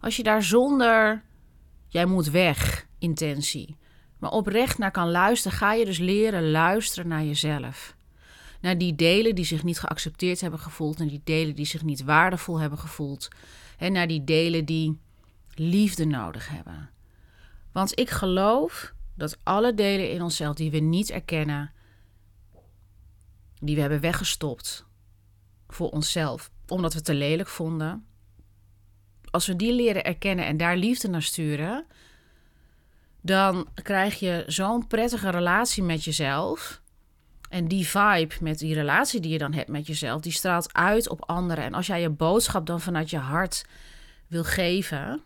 Als 0.00 0.16
je 0.16 0.22
daar 0.22 0.42
zonder 0.42 1.24
jij 1.88 2.06
moet 2.06 2.30
weg 2.30 2.86
intentie, 2.98 3.76
maar 4.18 4.30
oprecht 4.30 4.78
naar 4.78 4.90
kan 4.90 5.10
luisteren, 5.10 5.58
ga 5.58 5.72
je 5.72 5.84
dus 5.84 5.98
leren 5.98 6.50
luisteren 6.50 7.08
naar 7.08 7.24
jezelf. 7.24 7.96
Naar 8.60 8.78
die 8.78 8.94
delen 8.94 9.34
die 9.34 9.44
zich 9.44 9.62
niet 9.62 9.78
geaccepteerd 9.78 10.40
hebben 10.40 10.60
gevoeld, 10.60 10.98
naar 10.98 11.08
die 11.08 11.20
delen 11.24 11.54
die 11.54 11.66
zich 11.66 11.82
niet 11.82 12.04
waardevol 12.04 12.60
hebben 12.60 12.78
gevoeld, 12.78 13.28
en 13.78 13.92
naar 13.92 14.06
die 14.06 14.24
delen 14.24 14.64
die 14.64 14.98
liefde 15.54 16.04
nodig 16.04 16.48
hebben. 16.48 16.90
Want 17.72 17.98
ik 17.98 18.10
geloof 18.10 18.94
dat 19.14 19.38
alle 19.42 19.74
delen 19.74 20.10
in 20.10 20.22
onszelf 20.22 20.56
die 20.56 20.70
we 20.70 20.78
niet 20.78 21.10
erkennen, 21.10 21.72
die 23.60 23.74
we 23.74 23.80
hebben 23.80 24.00
weggestopt 24.00 24.86
voor 25.68 25.90
onszelf, 25.90 26.50
omdat 26.68 26.90
we 26.92 26.96
het 26.96 27.06
te 27.06 27.14
lelijk 27.14 27.48
vonden. 27.48 28.06
Als 29.30 29.46
we 29.46 29.56
die 29.56 29.72
leren 29.72 30.04
erkennen 30.04 30.46
en 30.46 30.56
daar 30.56 30.76
liefde 30.76 31.08
naar 31.08 31.22
sturen, 31.22 31.86
dan 33.20 33.68
krijg 33.82 34.18
je 34.18 34.44
zo'n 34.46 34.86
prettige 34.86 35.30
relatie 35.30 35.82
met 35.82 36.04
jezelf. 36.04 36.80
En 37.48 37.68
die 37.68 37.86
vibe 37.86 38.34
met 38.40 38.58
die 38.58 38.74
relatie 38.74 39.20
die 39.20 39.32
je 39.32 39.38
dan 39.38 39.52
hebt 39.52 39.68
met 39.68 39.86
jezelf, 39.86 40.20
die 40.20 40.32
straalt 40.32 40.72
uit 40.72 41.08
op 41.08 41.24
anderen. 41.24 41.64
En 41.64 41.74
als 41.74 41.86
jij 41.86 42.00
je 42.00 42.10
boodschap 42.10 42.66
dan 42.66 42.80
vanuit 42.80 43.10
je 43.10 43.18
hart 43.18 43.66
wil 44.26 44.44
geven, 44.44 45.22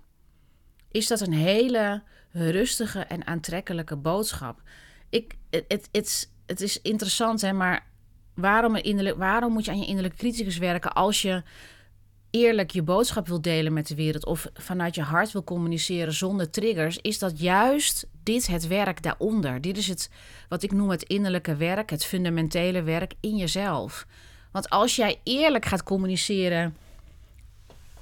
is 0.96 1.06
dat 1.06 1.20
een 1.20 1.32
hele 1.32 2.02
rustige 2.30 3.00
en 3.00 3.26
aantrekkelijke 3.26 3.96
boodschap. 3.96 4.62
Ik, 5.10 5.34
het, 5.50 5.88
het, 5.92 6.30
het 6.46 6.60
is 6.60 6.82
interessant, 6.82 7.40
hè, 7.40 7.52
maar 7.52 7.86
waarom, 8.34 8.78
waarom 9.16 9.52
moet 9.52 9.64
je 9.64 9.70
aan 9.70 9.78
je 9.78 9.86
innerlijke 9.86 10.16
criticus 10.16 10.58
werken 10.58 10.92
als 10.92 11.22
je 11.22 11.42
eerlijk 12.30 12.70
je 12.70 12.82
boodschap 12.82 13.26
wil 13.28 13.40
delen 13.40 13.72
met 13.72 13.86
de 13.86 13.94
wereld 13.94 14.26
of 14.26 14.46
vanuit 14.54 14.94
je 14.94 15.02
hart 15.02 15.32
wil 15.32 15.44
communiceren 15.44 16.12
zonder 16.12 16.50
triggers, 16.50 16.98
is 16.98 17.18
dat 17.18 17.40
juist 17.40 18.06
dit 18.22 18.46
het 18.46 18.66
werk 18.66 19.02
daaronder. 19.02 19.60
Dit 19.60 19.76
is 19.76 19.88
het 19.88 20.10
wat 20.48 20.62
ik 20.62 20.72
noem 20.72 20.90
het 20.90 21.02
innerlijke 21.02 21.56
werk, 21.56 21.90
het 21.90 22.04
fundamentele 22.04 22.82
werk 22.82 23.14
in 23.20 23.36
jezelf. 23.36 24.06
Want 24.52 24.70
als 24.70 24.96
jij 24.96 25.20
eerlijk 25.22 25.64
gaat 25.64 25.82
communiceren, 25.82 26.76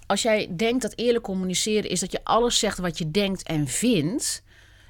als 0.07 0.23
jij 0.23 0.57
denkt 0.57 0.83
dat 0.83 0.99
eerlijk 0.99 1.25
communiceren 1.25 1.91
is 1.91 2.01
dat 2.01 2.13
je 2.13 2.25
alles 2.25 2.59
zegt 2.59 2.79
wat 2.79 2.99
je 2.99 3.11
denkt 3.11 3.43
en 3.43 3.69
vindt, 3.69 4.43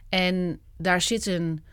en 0.08 0.60
daar 0.76 1.00
zit 1.00 1.26
een. 1.26 1.64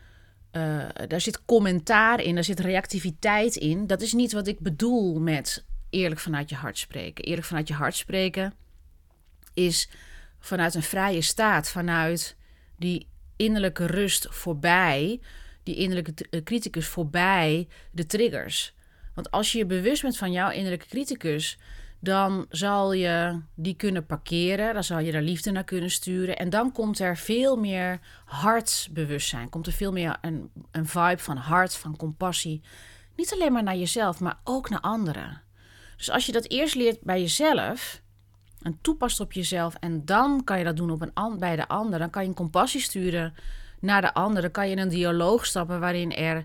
Uh, 0.56 0.88
daar 1.08 1.20
zit 1.20 1.44
commentaar 1.44 2.20
in, 2.20 2.34
daar 2.34 2.44
zit 2.44 2.60
reactiviteit 2.60 3.56
in. 3.56 3.86
Dat 3.86 4.00
is 4.00 4.12
niet 4.12 4.32
wat 4.32 4.46
ik 4.46 4.58
bedoel 4.58 5.20
met 5.20 5.64
eerlijk 5.90 6.20
vanuit 6.20 6.48
je 6.48 6.54
hart 6.54 6.78
spreken. 6.78 7.24
Eerlijk 7.24 7.46
vanuit 7.46 7.68
je 7.68 7.74
hart 7.74 7.94
spreken 7.94 8.54
is 9.54 9.88
vanuit 10.38 10.74
een 10.74 10.82
vrije 10.82 11.20
staat, 11.20 11.68
vanuit 11.68 12.36
die 12.76 13.06
innerlijke 13.36 13.86
rust 13.86 14.26
voorbij, 14.30 15.20
die 15.62 15.76
innerlijke 15.76 16.14
eh, 16.30 16.42
criticus 16.42 16.86
voorbij 16.86 17.68
de 17.90 18.06
triggers. 18.06 18.74
Want 19.14 19.30
als 19.30 19.52
je 19.52 19.58
je 19.58 19.66
bewust 19.66 20.02
bent 20.02 20.16
van 20.16 20.32
jouw 20.32 20.50
innerlijke 20.50 20.86
criticus, 20.86 21.58
dan 22.02 22.46
zal 22.48 22.92
je 22.92 23.40
die 23.54 23.74
kunnen 23.74 24.06
parkeren, 24.06 24.74
dan 24.74 24.84
zal 24.84 24.98
je 24.98 25.12
daar 25.12 25.22
liefde 25.22 25.50
naar 25.50 25.64
kunnen 25.64 25.90
sturen 25.90 26.38
en 26.38 26.50
dan 26.50 26.72
komt 26.72 26.98
er 26.98 27.16
veel 27.16 27.56
meer 27.56 28.00
hartsbewustzijn, 28.24 29.48
komt 29.48 29.66
er 29.66 29.72
veel 29.72 29.92
meer 29.92 30.16
een, 30.20 30.50
een 30.70 30.86
vibe 30.86 31.18
van 31.18 31.36
hart, 31.36 31.76
van 31.76 31.96
compassie. 31.96 32.62
Niet 33.16 33.32
alleen 33.32 33.52
maar 33.52 33.62
naar 33.62 33.76
jezelf, 33.76 34.20
maar 34.20 34.38
ook 34.44 34.70
naar 34.70 34.80
anderen. 34.80 35.42
Dus 35.96 36.10
als 36.10 36.26
je 36.26 36.32
dat 36.32 36.50
eerst 36.50 36.74
leert 36.74 37.00
bij 37.00 37.20
jezelf 37.20 38.02
en 38.62 38.78
toepast 38.80 39.20
op 39.20 39.32
jezelf 39.32 39.74
en 39.74 40.04
dan 40.04 40.44
kan 40.44 40.58
je 40.58 40.64
dat 40.64 40.76
doen 40.76 40.90
op 40.90 41.10
een, 41.14 41.38
bij 41.38 41.56
de 41.56 41.68
ander, 41.68 41.98
dan 41.98 42.10
kan 42.10 42.22
je 42.22 42.28
een 42.28 42.34
compassie 42.34 42.80
sturen 42.80 43.34
naar 43.80 44.00
de 44.00 44.14
ander. 44.14 44.42
Dan 44.42 44.50
kan 44.50 44.66
je 44.66 44.72
in 44.72 44.82
een 44.82 44.88
dialoog 44.88 45.46
stappen 45.46 45.80
waarin 45.80 46.12
er 46.12 46.44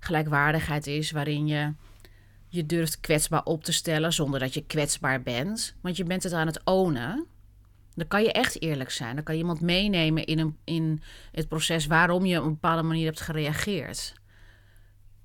gelijkwaardigheid 0.00 0.86
is, 0.86 1.10
waarin 1.10 1.46
je 1.46 1.72
je 2.48 2.66
durft 2.66 3.00
kwetsbaar 3.00 3.44
op 3.44 3.64
te 3.64 3.72
stellen 3.72 4.12
zonder 4.12 4.40
dat 4.40 4.54
je 4.54 4.64
kwetsbaar 4.64 5.22
bent, 5.22 5.74
want 5.80 5.96
je 5.96 6.04
bent 6.04 6.22
het 6.22 6.32
aan 6.32 6.46
het 6.46 6.64
ownen. 6.64 7.26
Dan 7.94 8.06
kan 8.08 8.22
je 8.22 8.32
echt 8.32 8.62
eerlijk 8.62 8.90
zijn. 8.90 9.14
Dan 9.14 9.24
kan 9.24 9.34
je 9.34 9.40
iemand 9.40 9.60
meenemen 9.60 10.24
in, 10.24 10.38
een, 10.38 10.56
in 10.64 11.02
het 11.32 11.48
proces 11.48 11.86
waarom 11.86 12.24
je 12.24 12.38
op 12.38 12.44
een 12.44 12.52
bepaalde 12.52 12.82
manier 12.82 13.04
hebt 13.04 13.20
gereageerd. 13.20 14.12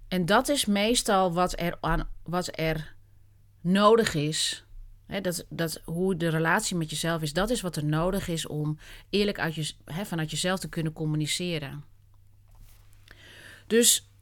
En 0.08 0.26
dat 0.26 0.50
is 0.50 0.66
meestal 0.66 1.34
wat 1.34 1.60
er, 1.60 1.78
aan, 1.82 2.10
wat 2.24 2.60
er 2.60 2.96
nodig 3.62 4.14
is. 4.14 4.66
Dat, 5.22 5.46
dat, 5.50 5.82
hoe 5.86 6.18
de 6.18 6.28
relatie 6.28 6.76
met 6.76 6.90
jezelf 6.90 7.22
is, 7.22 7.34
dat 7.34 7.50
is 7.50 7.62
wat 7.62 7.76
er 7.76 7.86
nodig 7.86 8.28
is 8.28 8.48
om 8.48 8.78
eerlijk 9.10 9.40
uit 9.40 9.56
je, 9.56 9.74
vanuit 9.86 10.32
jezelf 10.32 10.60
te 10.60 10.70
kunnen 10.70 10.94
communiceren. 10.94 11.84
Dus 13.68 14.13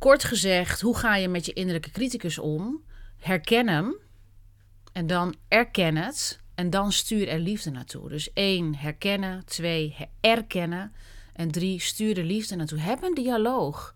kort 0.00 0.24
gezegd, 0.24 0.80
hoe 0.80 0.96
ga 0.96 1.16
je 1.16 1.28
met 1.28 1.46
je 1.46 1.52
innerlijke 1.52 1.90
criticus 1.90 2.38
om? 2.38 2.84
Herken 3.16 3.68
hem 3.68 3.96
en 4.92 5.06
dan 5.06 5.34
erken 5.48 5.96
het 5.96 6.40
en 6.54 6.70
dan 6.70 6.92
stuur 6.92 7.28
er 7.28 7.38
liefde 7.38 7.70
naartoe. 7.70 8.08
Dus 8.08 8.32
één, 8.32 8.74
herkennen. 8.74 9.44
Twee, 9.44 9.96
erkennen. 10.20 10.92
En 11.32 11.50
drie, 11.50 11.80
stuur 11.80 12.14
de 12.14 12.24
liefde 12.24 12.56
naartoe. 12.56 12.78
Heb 12.78 13.02
een 13.02 13.14
dialoog. 13.14 13.94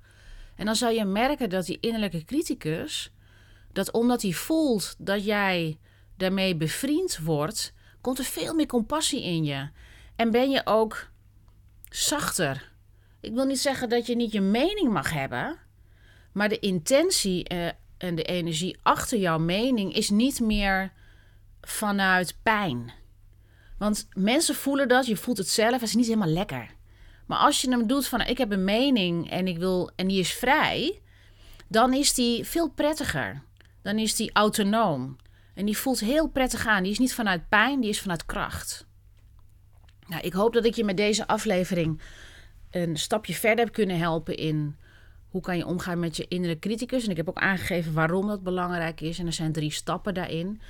En 0.56 0.66
dan 0.66 0.76
zal 0.76 0.90
je 0.90 1.04
merken 1.04 1.50
dat 1.50 1.66
die 1.66 1.80
innerlijke 1.80 2.24
criticus, 2.24 3.12
dat 3.72 3.92
omdat 3.92 4.22
hij 4.22 4.32
voelt 4.32 4.94
dat 4.98 5.24
jij 5.24 5.78
daarmee 6.16 6.56
bevriend 6.56 7.18
wordt, 7.18 7.72
komt 8.00 8.18
er 8.18 8.24
veel 8.24 8.54
meer 8.54 8.66
compassie 8.66 9.22
in 9.22 9.44
je. 9.44 9.68
En 10.16 10.30
ben 10.30 10.50
je 10.50 10.62
ook 10.64 11.10
zachter. 11.88 12.72
Ik 13.20 13.32
wil 13.32 13.44
niet 13.44 13.60
zeggen 13.60 13.88
dat 13.88 14.06
je 14.06 14.16
niet 14.16 14.32
je 14.32 14.40
mening 14.40 14.92
mag 14.92 15.12
hebben, 15.12 15.58
maar 16.34 16.48
de 16.48 16.58
intentie 16.58 17.44
eh, 17.44 17.66
en 17.98 18.14
de 18.14 18.22
energie 18.22 18.78
achter 18.82 19.18
jouw 19.18 19.38
mening 19.38 19.94
is 19.94 20.10
niet 20.10 20.40
meer 20.40 20.92
vanuit 21.60 22.38
pijn. 22.42 22.92
Want 23.78 24.08
mensen 24.12 24.54
voelen 24.54 24.88
dat, 24.88 25.06
je 25.06 25.16
voelt 25.16 25.38
het 25.38 25.48
zelf, 25.48 25.72
het 25.72 25.82
is 25.82 25.94
niet 25.94 26.06
helemaal 26.06 26.28
lekker. 26.28 26.74
Maar 27.26 27.38
als 27.38 27.60
je 27.60 27.70
hem 27.70 27.86
doet 27.86 28.06
van 28.06 28.20
ik 28.20 28.38
heb 28.38 28.52
een 28.52 28.64
mening 28.64 29.30
en 29.30 29.46
ik 29.46 29.58
wil 29.58 29.90
en 29.96 30.06
die 30.06 30.18
is 30.18 30.32
vrij, 30.32 31.00
dan 31.68 31.92
is 31.92 32.14
die 32.14 32.44
veel 32.44 32.70
prettiger. 32.70 33.42
Dan 33.82 33.98
is 33.98 34.16
die 34.16 34.32
autonoom. 34.32 35.16
En 35.54 35.64
die 35.64 35.76
voelt 35.76 36.00
heel 36.00 36.28
prettig 36.28 36.66
aan. 36.66 36.82
Die 36.82 36.92
is 36.92 36.98
niet 36.98 37.14
vanuit 37.14 37.48
pijn, 37.48 37.80
die 37.80 37.90
is 37.90 38.00
vanuit 38.00 38.26
kracht. 38.26 38.86
Nou, 40.06 40.22
ik 40.22 40.32
hoop 40.32 40.52
dat 40.52 40.64
ik 40.64 40.74
je 40.74 40.84
met 40.84 40.96
deze 40.96 41.26
aflevering 41.26 42.00
een 42.70 42.96
stapje 42.96 43.34
verder 43.34 43.64
heb 43.64 43.74
kunnen 43.74 43.98
helpen 43.98 44.36
in 44.36 44.76
hoe 45.34 45.42
kan 45.42 45.56
je 45.56 45.66
omgaan 45.66 45.98
met 45.98 46.16
je 46.16 46.28
innerlijke 46.28 46.68
criticus. 46.68 47.04
En 47.04 47.10
ik 47.10 47.16
heb 47.16 47.28
ook 47.28 47.38
aangegeven 47.38 47.92
waarom 47.92 48.26
dat 48.26 48.42
belangrijk 48.42 49.00
is. 49.00 49.18
En 49.18 49.26
er 49.26 49.32
zijn 49.32 49.52
drie 49.52 49.70
stappen 49.70 50.14
daarin. 50.14 50.60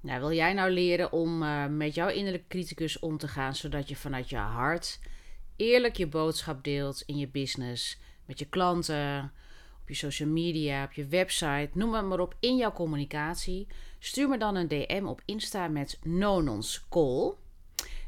Nou, 0.00 0.20
wil 0.20 0.32
jij 0.32 0.52
nou 0.52 0.70
leren 0.70 1.12
om 1.12 1.42
uh, 1.42 1.66
met 1.66 1.94
jouw 1.94 2.08
innerlijke 2.08 2.48
criticus 2.48 2.98
om 2.98 3.18
te 3.18 3.28
gaan, 3.28 3.54
zodat 3.54 3.88
je 3.88 3.96
vanuit 3.96 4.28
je 4.28 4.36
hart 4.36 4.98
eerlijk 5.56 5.96
je 5.96 6.06
boodschap 6.06 6.64
deelt 6.64 7.02
in 7.06 7.18
je 7.18 7.28
business, 7.28 7.98
met 8.24 8.38
je 8.38 8.44
klanten, 8.44 9.32
op 9.82 9.88
je 9.88 9.94
social 9.94 10.28
media, 10.28 10.84
op 10.84 10.92
je 10.92 11.06
website, 11.06 11.70
noem 11.72 11.94
het 11.94 12.04
maar 12.04 12.20
op, 12.20 12.36
in 12.40 12.56
jouw 12.56 12.72
communicatie. 12.72 13.66
Stuur 13.98 14.28
me 14.28 14.38
dan 14.38 14.54
een 14.54 14.68
DM 14.68 15.04
op 15.06 15.22
Insta 15.24 15.68
met 15.68 15.98
Nonons 16.02 16.86
Call. 16.88 17.32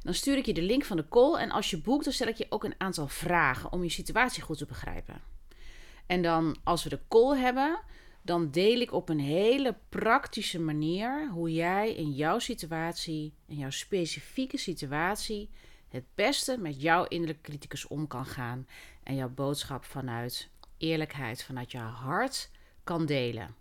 Dan 0.02 0.14
stuur 0.14 0.36
ik 0.36 0.46
je 0.46 0.54
de 0.54 0.62
link 0.62 0.84
van 0.84 0.96
de 0.96 1.08
call 1.08 1.34
en 1.34 1.50
als 1.50 1.70
je 1.70 1.80
boekt, 1.80 2.04
dan 2.04 2.12
stel 2.12 2.28
ik 2.28 2.36
je 2.36 2.46
ook 2.48 2.64
een 2.64 2.74
aantal 2.78 3.08
vragen 3.08 3.72
om 3.72 3.82
je 3.82 3.88
situatie 3.90 4.42
goed 4.42 4.58
te 4.58 4.66
begrijpen. 4.66 5.36
En 6.08 6.22
dan, 6.22 6.56
als 6.64 6.82
we 6.82 6.88
de 6.88 7.00
call 7.08 7.38
hebben, 7.38 7.80
dan 8.22 8.50
deel 8.50 8.80
ik 8.80 8.92
op 8.92 9.08
een 9.08 9.20
hele 9.20 9.76
praktische 9.88 10.60
manier 10.60 11.28
hoe 11.28 11.52
jij 11.52 11.94
in 11.94 12.12
jouw 12.12 12.38
situatie, 12.38 13.32
in 13.46 13.56
jouw 13.56 13.70
specifieke 13.70 14.58
situatie, 14.58 15.50
het 15.88 16.04
beste 16.14 16.58
met 16.58 16.82
jouw 16.82 17.04
innerlijke 17.04 17.42
criticus 17.42 17.86
om 17.86 18.06
kan 18.06 18.26
gaan 18.26 18.66
en 19.02 19.14
jouw 19.14 19.28
boodschap 19.28 19.84
vanuit 19.84 20.48
eerlijkheid, 20.78 21.44
vanuit 21.44 21.70
jouw 21.70 21.88
hart 21.88 22.50
kan 22.84 23.06
delen. 23.06 23.54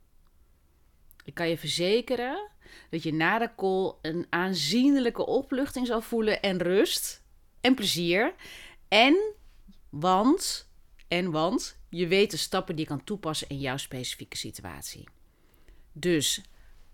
Ik 1.23 1.33
kan 1.33 1.49
je 1.49 1.57
verzekeren 1.57 2.49
dat 2.89 3.03
je 3.03 3.13
na 3.13 3.37
de 3.37 3.49
call 3.55 3.93
een 4.01 4.25
aanzienlijke 4.29 5.25
opluchting 5.25 5.87
zal 5.87 6.01
voelen 6.01 6.41
en 6.41 6.57
rust 6.57 7.23
en 7.61 7.75
plezier. 7.75 8.33
En 8.87 9.33
want 9.89 10.66
En 11.07 11.31
want 11.31 11.77
je 11.89 12.07
weet 12.07 12.31
de 12.31 12.37
stappen 12.37 12.75
die 12.75 12.83
je 12.85 12.91
kan 12.91 13.03
toepassen 13.03 13.49
in 13.49 13.59
jouw 13.59 13.77
specifieke 13.77 14.37
situatie. 14.37 15.07
Dus 15.91 16.41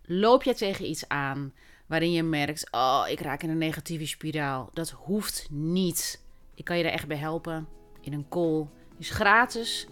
loop 0.02 0.44
je 0.44 0.54
tegen 0.54 0.90
iets 0.90 1.08
aan 1.08 1.54
waarin 1.86 2.12
je 2.12 2.24
merkt: 2.24 2.72
oh, 2.72 3.06
ik 3.10 3.20
raak 3.20 3.44
in 3.44 3.50
een 3.50 3.58
negatieve 3.58 4.08
spiraal. 4.08 4.70
Dat 4.74 4.90
hoeft 4.90 5.48
niet. 5.50 6.22
Ik 6.56 6.66
kan 6.66 6.78
je 6.78 6.84
daar 6.84 6.92
echt 6.92 7.08
bij 7.08 7.18
helpen 7.18 7.68
in 8.02 8.14
een 8.14 8.28
call. 8.30 8.68
is 8.98 9.10
gratis. 9.10 9.88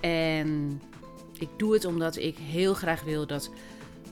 En 0.00 0.80
ik 1.38 1.48
doe 1.56 1.72
het 1.72 1.84
omdat 1.84 2.16
ik 2.16 2.36
heel 2.38 2.74
graag 2.74 3.02
wil 3.02 3.26
dat 3.26 3.50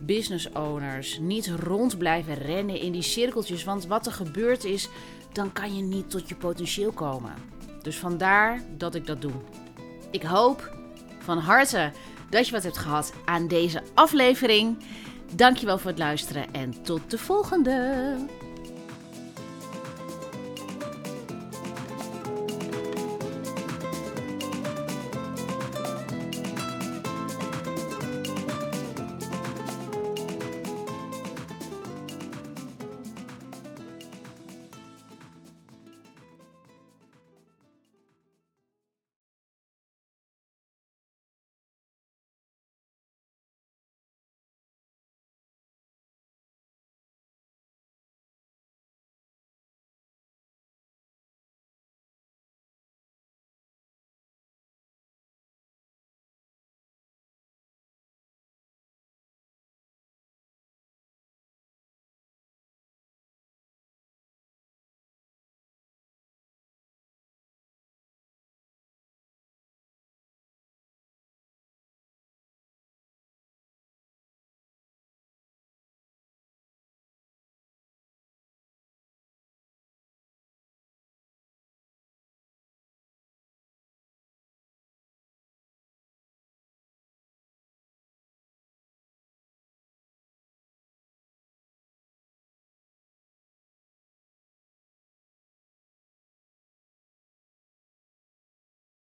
business 0.00 0.48
owners 0.50 1.18
niet 1.18 1.46
rond 1.46 1.98
blijven 1.98 2.34
rennen 2.34 2.80
in 2.80 2.92
die 2.92 3.02
cirkeltjes. 3.02 3.64
Want 3.64 3.86
wat 3.86 4.06
er 4.06 4.12
gebeurd 4.12 4.64
is, 4.64 4.88
dan 5.32 5.52
kan 5.52 5.76
je 5.76 5.82
niet 5.82 6.10
tot 6.10 6.28
je 6.28 6.34
potentieel 6.34 6.92
komen. 6.92 7.34
Dus 7.82 7.96
vandaar 7.96 8.60
dat 8.76 8.94
ik 8.94 9.06
dat 9.06 9.20
doe. 9.20 9.32
Ik 10.10 10.22
hoop 10.22 10.76
van 11.18 11.38
harte 11.38 11.92
dat 12.30 12.46
je 12.46 12.52
wat 12.52 12.62
hebt 12.62 12.78
gehad 12.78 13.12
aan 13.24 13.48
deze 13.48 13.82
aflevering. 13.94 14.76
Dankjewel 15.34 15.78
voor 15.78 15.90
het 15.90 15.98
luisteren 15.98 16.52
en 16.52 16.82
tot 16.82 17.10
de 17.10 17.18
volgende. 17.18 18.16